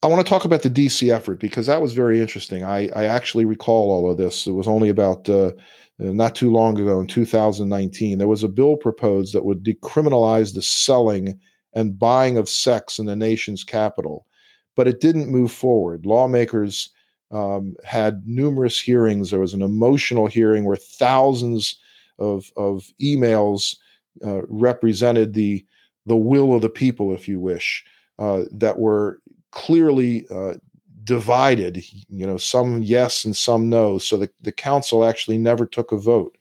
I 0.03 0.07
want 0.07 0.25
to 0.25 0.29
talk 0.29 0.45
about 0.45 0.61
the 0.61 0.69
DC 0.69 1.13
effort 1.13 1.39
because 1.39 1.65
that 1.67 1.81
was 1.81 1.93
very 1.93 2.19
interesting. 2.19 2.63
I, 2.63 2.89
I 2.89 3.05
actually 3.05 3.45
recall 3.45 3.89
all 3.89 4.11
of 4.11 4.17
this. 4.17 4.47
It 4.47 4.51
was 4.51 4.67
only 4.67 4.89
about 4.89 5.27
uh, 5.29 5.51
not 5.97 6.35
too 6.35 6.51
long 6.51 6.79
ago 6.79 6.99
in 6.99 7.07
2019. 7.07 8.17
There 8.17 8.27
was 8.27 8.43
a 8.43 8.49
bill 8.49 8.75
proposed 8.75 9.33
that 9.33 9.45
would 9.45 9.63
decriminalize 9.63 10.53
the 10.53 10.61
selling 10.61 11.39
and 11.73 11.97
buying 11.97 12.37
of 12.37 12.49
sex 12.49 12.99
in 12.99 13.05
the 13.05 13.15
nation's 13.15 13.63
capital, 13.63 14.25
but 14.75 14.87
it 14.87 15.01
didn't 15.01 15.31
move 15.31 15.51
forward. 15.51 16.05
Lawmakers 16.05 16.89
um, 17.31 17.75
had 17.83 18.27
numerous 18.27 18.79
hearings. 18.79 19.31
There 19.31 19.39
was 19.39 19.53
an 19.53 19.61
emotional 19.61 20.27
hearing 20.27 20.65
where 20.65 20.75
thousands 20.75 21.77
of, 22.19 22.51
of 22.55 22.89
emails 23.01 23.75
uh, 24.25 24.41
represented 24.47 25.33
the 25.33 25.65
the 26.05 26.15
will 26.15 26.53
of 26.53 26.61
the 26.61 26.69
people, 26.69 27.13
if 27.13 27.27
you 27.29 27.39
wish, 27.39 27.83
uh, 28.19 28.43
that 28.51 28.77
were 28.77 29.21
clearly 29.51 30.27
uh, 30.29 30.55
divided. 31.03 31.83
You 32.09 32.27
know, 32.27 32.37
some 32.37 32.83
yes 32.83 33.25
and 33.25 33.35
some 33.35 33.69
no. 33.69 33.97
So 33.97 34.17
the, 34.17 34.29
the 34.41 34.51
council 34.51 35.05
actually 35.05 35.37
never 35.37 35.65
took 35.65 35.91
a 35.91 35.97
vote. 35.97 36.37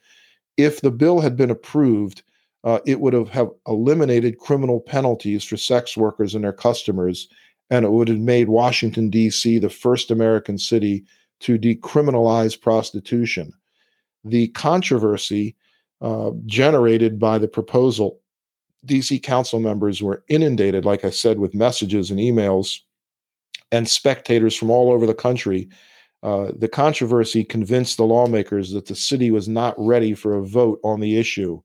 If 0.57 0.81
the 0.81 0.90
bill 0.90 1.21
had 1.21 1.37
been 1.37 1.51
approved, 1.51 2.23
uh, 2.64 2.81
it 2.87 3.01
would 3.01 3.12
have, 3.12 3.29
have 3.31 3.51
eliminated 3.66 4.38
criminal 4.38 4.81
penalties 4.81 5.45
for 5.45 5.57
sex 5.57 5.97
workers 5.97 6.35
and 6.35 6.45
their 6.45 6.53
customers 6.53 7.29
and 7.73 7.87
it 7.87 7.91
would 7.91 8.09
have 8.09 8.19
made 8.19 8.51
Washington, 8.51 9.09
D.C. 9.09 9.59
the 9.59 9.71
first 9.71 10.11
American 10.11 10.59
city 10.59 11.07
to 11.41 11.59
decriminalize 11.59 12.61
prostitution. 12.61 13.51
The 14.27 14.49
controversy 14.49 15.57
uh, 16.03 16.33
generated 16.45 17.19
by 17.19 17.39
the 17.39 17.49
proposal, 17.49 18.21
DC 18.85 19.23
council 19.23 19.59
members 19.59 20.03
were 20.03 20.23
inundated, 20.29 20.85
like 20.85 21.03
I 21.07 21.09
said, 21.09 21.39
with 21.39 21.55
messages 21.55 22.11
and 22.11 22.21
emails, 22.21 22.81
and 23.71 23.89
spectators 23.89 24.55
from 24.55 24.69
all 24.69 24.93
over 24.93 25.07
the 25.07 25.15
country. 25.15 25.71
Uh, 26.23 26.53
the 26.55 26.69
controversy 26.69 27.43
convinced 27.43 27.97
the 27.97 28.05
lawmakers 28.05 28.71
that 28.73 28.85
the 28.85 28.95
city 28.95 29.31
was 29.31 29.49
not 29.49 29.75
ready 29.79 30.13
for 30.13 30.35
a 30.35 30.47
vote 30.47 30.79
on 30.85 31.01
the 31.01 31.17
issue. 31.17 31.59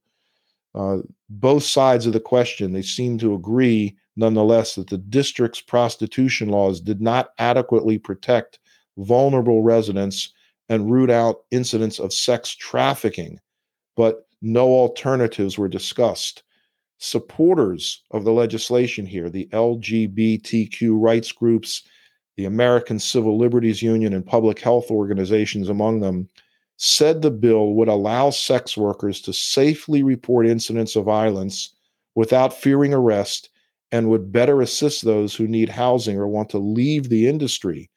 Uh, 0.74 1.00
both 1.30 1.64
sides 1.64 2.06
of 2.06 2.14
the 2.14 2.20
question, 2.22 2.72
they 2.72 2.82
seemed 2.82 3.20
to 3.20 3.34
agree 3.34 3.98
nonetheless 4.18 4.76
that 4.76 4.90
the 4.90 4.98
district's 4.98 5.62
prostitution 5.62 6.50
laws 6.50 6.82
did 6.82 7.02
not 7.02 7.30
adequately 7.38 7.98
protect 7.98 8.60
vulnerable 8.98 9.62
residents 9.62 10.34
and 10.70 10.92
root 10.92 11.10
out 11.10 11.44
incidents 11.52 12.00
of 12.00 12.12
sex 12.12 12.56
trafficking, 12.56 13.40
but 13.96 14.28
no 14.42 14.68
alternatives 14.68 15.58
were 15.58 15.70
discussed. 15.70 16.44
Supporters 16.98 18.02
of 18.12 18.24
the 18.24 18.32
legislation 18.32 19.06
here, 19.06 19.30
the 19.30 19.48
LGBTQ 19.54 21.00
rights 21.00 21.32
groups, 21.32 21.84
the 22.38 22.46
American 22.46 23.00
Civil 23.00 23.38
Liberties 23.38 23.82
Union, 23.82 24.14
and 24.14 24.26
public 24.26 24.60
health 24.60 24.90
organizations 24.90 25.70
among 25.70 26.00
them, 26.00 26.28
said 26.78 27.22
the 27.22 27.32
bill 27.32 27.74
would 27.74 27.88
allow 27.88 28.30
sex 28.30 28.76
workers 28.76 29.22
to 29.22 29.34
safely 29.34 30.04
report 30.04 30.48
incidents 30.48 30.96
of 30.96 31.06
violence 31.06 31.74
without 32.16 32.54
fearing 32.54 32.94
arrest 32.94 33.50
and 33.92 34.10
would 34.10 34.32
better 34.32 34.62
assist 34.62 35.04
those 35.04 35.36
who 35.36 35.48
need 35.48 35.70
housing 35.70 36.18
or 36.18 36.28
want 36.28 36.50
to 36.50 36.58
leave 36.58 37.10
the 37.10 37.28
industry. 37.28 37.90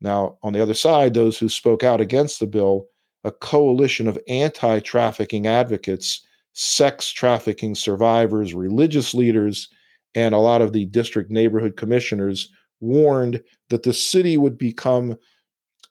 Now, 0.00 0.38
on 0.42 0.52
the 0.52 0.62
other 0.62 0.74
side, 0.74 1.14
those 1.14 1.38
who 1.38 1.48
spoke 1.48 1.84
out 1.84 2.00
against 2.00 2.40
the 2.40 2.46
bill, 2.46 2.86
a 3.24 3.30
coalition 3.30 4.08
of 4.08 4.18
anti 4.26 4.80
trafficking 4.80 5.46
advocates, 5.46 6.26
sex 6.54 7.10
trafficking 7.10 7.74
survivors, 7.74 8.52
religious 8.52 9.14
leaders, 9.14 9.68
and 10.14 10.34
a 10.34 10.38
lot 10.38 10.60
of 10.60 10.72
the 10.72 10.86
district 10.86 11.30
neighborhood 11.30 11.76
commissioners 11.76 12.50
warned 12.80 13.42
that 13.70 13.84
the 13.84 13.92
city 13.92 14.36
would 14.36 14.58
become 14.58 15.16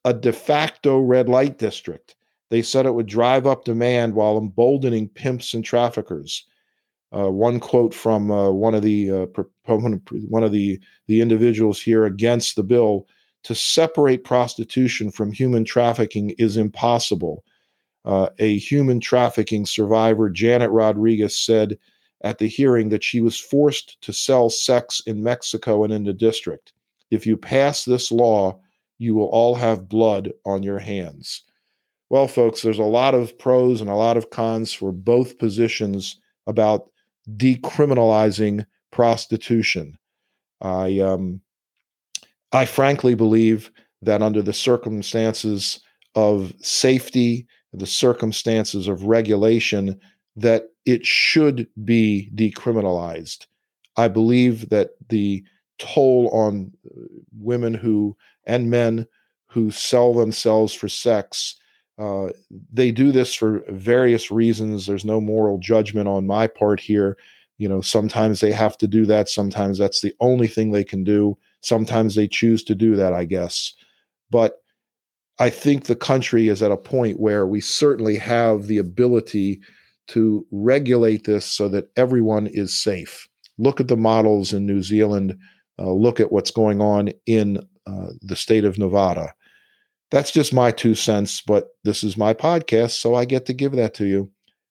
a 0.04 0.14
de 0.14 0.34
facto 0.34 1.00
red 1.00 1.30
light 1.30 1.58
district. 1.58 2.16
They 2.50 2.62
said 2.62 2.86
it 2.86 2.94
would 2.94 3.08
drive 3.08 3.48
up 3.48 3.64
demand 3.64 4.14
while 4.14 4.38
emboldening 4.38 5.08
pimps 5.08 5.54
and 5.54 5.64
traffickers. 5.64 6.46
Uh, 7.14 7.30
one 7.30 7.60
quote 7.60 7.94
from 7.94 8.32
uh, 8.32 8.50
one 8.50 8.74
of 8.74 8.84
the 8.84 9.12
uh, 9.12 9.26
proponent, 9.28 10.10
one 10.30 10.44
of 10.44 10.52
the 10.52 10.80
the 11.08 11.22
individuals 11.22 11.82
here 11.82 12.06
against 12.06 12.56
the 12.56 12.64
bill: 12.64 13.08
"To 13.44 13.56
separate 13.56 14.24
prostitution 14.24 15.12
from 15.12 15.32
human 15.32 15.66
trafficking 15.66 16.32
is 16.32 16.58
impossible." 16.58 17.44
Uh, 18.06 18.30
a 18.40 18.58
human 18.58 19.00
trafficking 19.00 19.66
survivor, 19.66 20.30
Janet 20.30 20.72
Rodriguez, 20.72 21.38
said 21.38 21.78
at 22.22 22.38
the 22.38 22.48
hearing 22.48 22.90
that 22.90 23.04
she 23.04 23.22
was 23.22 23.38
forced 23.38 24.00
to 24.02 24.14
sell 24.14 24.50
sex 24.50 25.02
in 25.06 25.24
Mexico 25.24 25.84
and 25.84 25.94
in 25.94 26.04
the 26.04 26.14
district. 26.14 26.74
If 27.10 27.28
you 27.28 27.36
pass 27.36 27.84
this 27.84 28.12
law, 28.12 28.60
you 29.00 29.16
will 29.16 29.28
all 29.28 29.56
have 29.56 29.90
blood 29.90 30.32
on 30.46 30.64
your 30.64 30.80
hands. 30.80 31.44
Well, 32.10 32.28
folks, 32.28 32.62
there's 32.62 32.80
a 32.80 32.84
lot 32.84 33.14
of 33.16 33.38
pros 33.38 33.82
and 33.82 33.90
a 33.90 33.96
lot 33.96 34.18
of 34.18 34.30
cons 34.30 34.74
for 34.74 34.92
both 34.92 35.40
positions 35.40 36.18
about 36.46 36.91
decriminalizing 37.38 38.66
prostitution. 38.92 39.98
I 40.62 41.00
um, 41.00 41.42
I 42.52 42.66
frankly 42.66 43.16
believe 43.16 43.72
that 44.02 44.22
under 44.22 44.42
the 44.42 44.54
circumstances 44.54 45.80
of 46.16 46.54
safety, 46.60 47.48
the 47.74 47.88
circumstances 47.88 48.88
of 48.88 49.04
regulation, 49.04 50.00
that 50.36 50.70
it 50.86 51.06
should 51.06 51.68
be 51.86 52.30
decriminalized. 52.36 53.46
I 53.98 54.08
believe 54.08 54.70
that 54.70 54.92
the 55.10 55.44
toll 55.80 56.30
on 56.30 56.72
uh, 56.86 57.02
women 57.38 57.74
who 57.74 58.16
and 58.46 58.70
men 58.70 59.08
who 59.48 59.72
sell 59.72 60.14
themselves 60.14 60.74
for 60.74 60.88
sex 60.88 61.56
uh, 62.02 62.32
they 62.74 62.92
do 62.92 63.12
this 63.12 63.36
for 63.36 63.64
various 63.70 64.32
reasons. 64.32 64.88
There's 64.88 65.06
no 65.06 65.22
moral 65.22 65.60
judgment 65.60 66.08
on 66.08 66.26
my 66.26 66.48
part 66.48 66.80
here. 66.80 67.16
You 67.60 67.70
know, 67.70 67.82
sometimes 67.82 68.40
they 68.40 68.52
have 68.52 68.76
to 68.80 68.88
do 68.88 69.06
that. 69.06 69.30
Sometimes 69.30 69.78
that's 69.78 70.02
the 70.02 70.14
only 70.20 70.48
thing 70.48 70.72
they 70.72 70.84
can 70.84 71.04
do. 71.04 71.38
Sometimes 71.62 72.16
they 72.16 72.28
choose 72.28 72.64
to 72.64 72.74
do 72.74 72.96
that, 72.96 73.14
I 73.14 73.26
guess. 73.26 73.76
But 74.32 74.64
I 75.38 75.52
think 75.52 75.84
the 75.84 75.96
country 75.96 76.48
is 76.48 76.64
at 76.64 76.72
a 76.72 76.78
point 76.78 77.20
where 77.20 77.46
we 77.46 77.62
certainly 77.62 78.18
have 78.18 78.66
the 78.66 78.80
ability 78.80 79.62
to 80.08 80.44
regulate 80.50 81.26
this 81.26 81.46
so 81.46 81.70
that 81.70 81.90
everyone 81.98 82.48
is 82.48 82.76
safe. 82.76 83.28
Look 83.60 83.80
at 83.80 83.90
the 83.90 83.98
models 83.98 84.54
in 84.54 84.66
New 84.66 84.82
Zealand. 84.82 85.38
Uh, 85.78 85.92
look 85.92 86.20
at 86.20 86.32
what's 86.32 86.52
going 86.52 86.82
on 86.82 87.12
in 87.28 87.60
uh, 87.86 88.08
the 88.22 88.36
state 88.36 88.66
of 88.66 88.80
Nevada 88.80 89.36
that's 90.12 90.32
just 90.32 90.54
my 90.54 90.72
two 90.72 90.94
cents, 90.94 91.42
but 91.42 91.70
this 91.84 92.04
is 92.04 92.18
my 92.18 92.34
podcast, 92.34 92.92
so 92.92 93.16
I 93.16 93.26
get 93.26 93.46
to 93.48 93.54
give 93.54 93.72
that 93.74 93.94
to 93.96 94.06
you. 94.06 94.30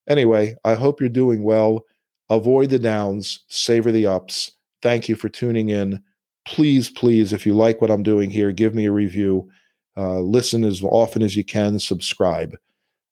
Anyway, 0.09 0.57
I 0.65 0.75
hope 0.75 1.01
you're 1.01 1.09
doing 1.09 1.43
well. 1.43 1.85
Avoid 2.29 2.71
the 2.71 2.79
downs, 2.79 3.41
savor 3.49 3.91
the 3.91 4.07
ups. 4.07 4.53
Thank 4.83 5.09
you 5.09 5.17
for 5.17 5.29
tuning 5.29 5.71
in. 5.71 6.03
Please, 6.47 6.91
please, 6.91 7.33
if 7.33 7.47
you 7.47 7.55
like 7.55 7.81
what 7.81 7.91
I'm 7.91 8.03
doing 8.03 8.31
here, 8.31 8.53
give 8.53 8.75
me 8.75 8.87
a 8.87 8.93
review. 8.93 9.51
Uh, 9.97 10.21
listen 10.21 10.63
as 10.63 10.83
often 10.83 11.23
as 11.23 11.37
you 11.37 11.45
can, 11.45 11.79
subscribe. 11.79 12.57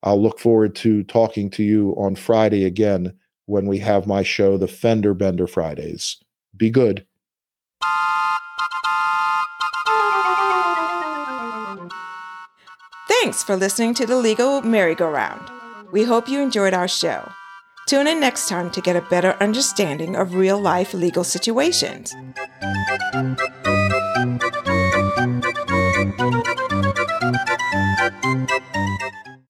I'll 0.03 0.21
look 0.21 0.39
forward 0.39 0.77
to 0.77 1.03
talking 1.05 1.51
to 1.51 1.63
you 1.63 1.95
on 1.99 2.15
Friday 2.15 2.65
again 2.65 3.15
when 3.47 3.67
we 3.67 3.79
have 3.79 4.07
my 4.07 4.23
show, 4.23 4.57
The 4.57 4.69
Fender 4.69 5.15
Bender 5.15 5.47
Fridays. 5.47 6.19
Be 6.57 6.71
good. 6.71 7.07
Thanks 13.21 13.43
for 13.43 13.57
listening 13.57 13.95
to 13.95 14.07
the 14.07 14.15
Legal 14.15 14.63
Merry-Go-Round. 14.63 15.51
We 15.91 16.05
hope 16.05 16.29
you 16.29 16.41
enjoyed 16.41 16.73
our 16.73 16.87
show. 16.87 17.29
Tune 17.89 18.07
in 18.07 18.21
next 18.21 18.49
time 18.49 18.71
to 18.71 18.81
get 18.81 18.95
a 18.95 19.01
better 19.11 19.35
understanding 19.41 20.15
of 20.15 20.35
real 20.35 20.61
life 20.61 20.95
legal 20.95 21.25
situations. 21.25 22.15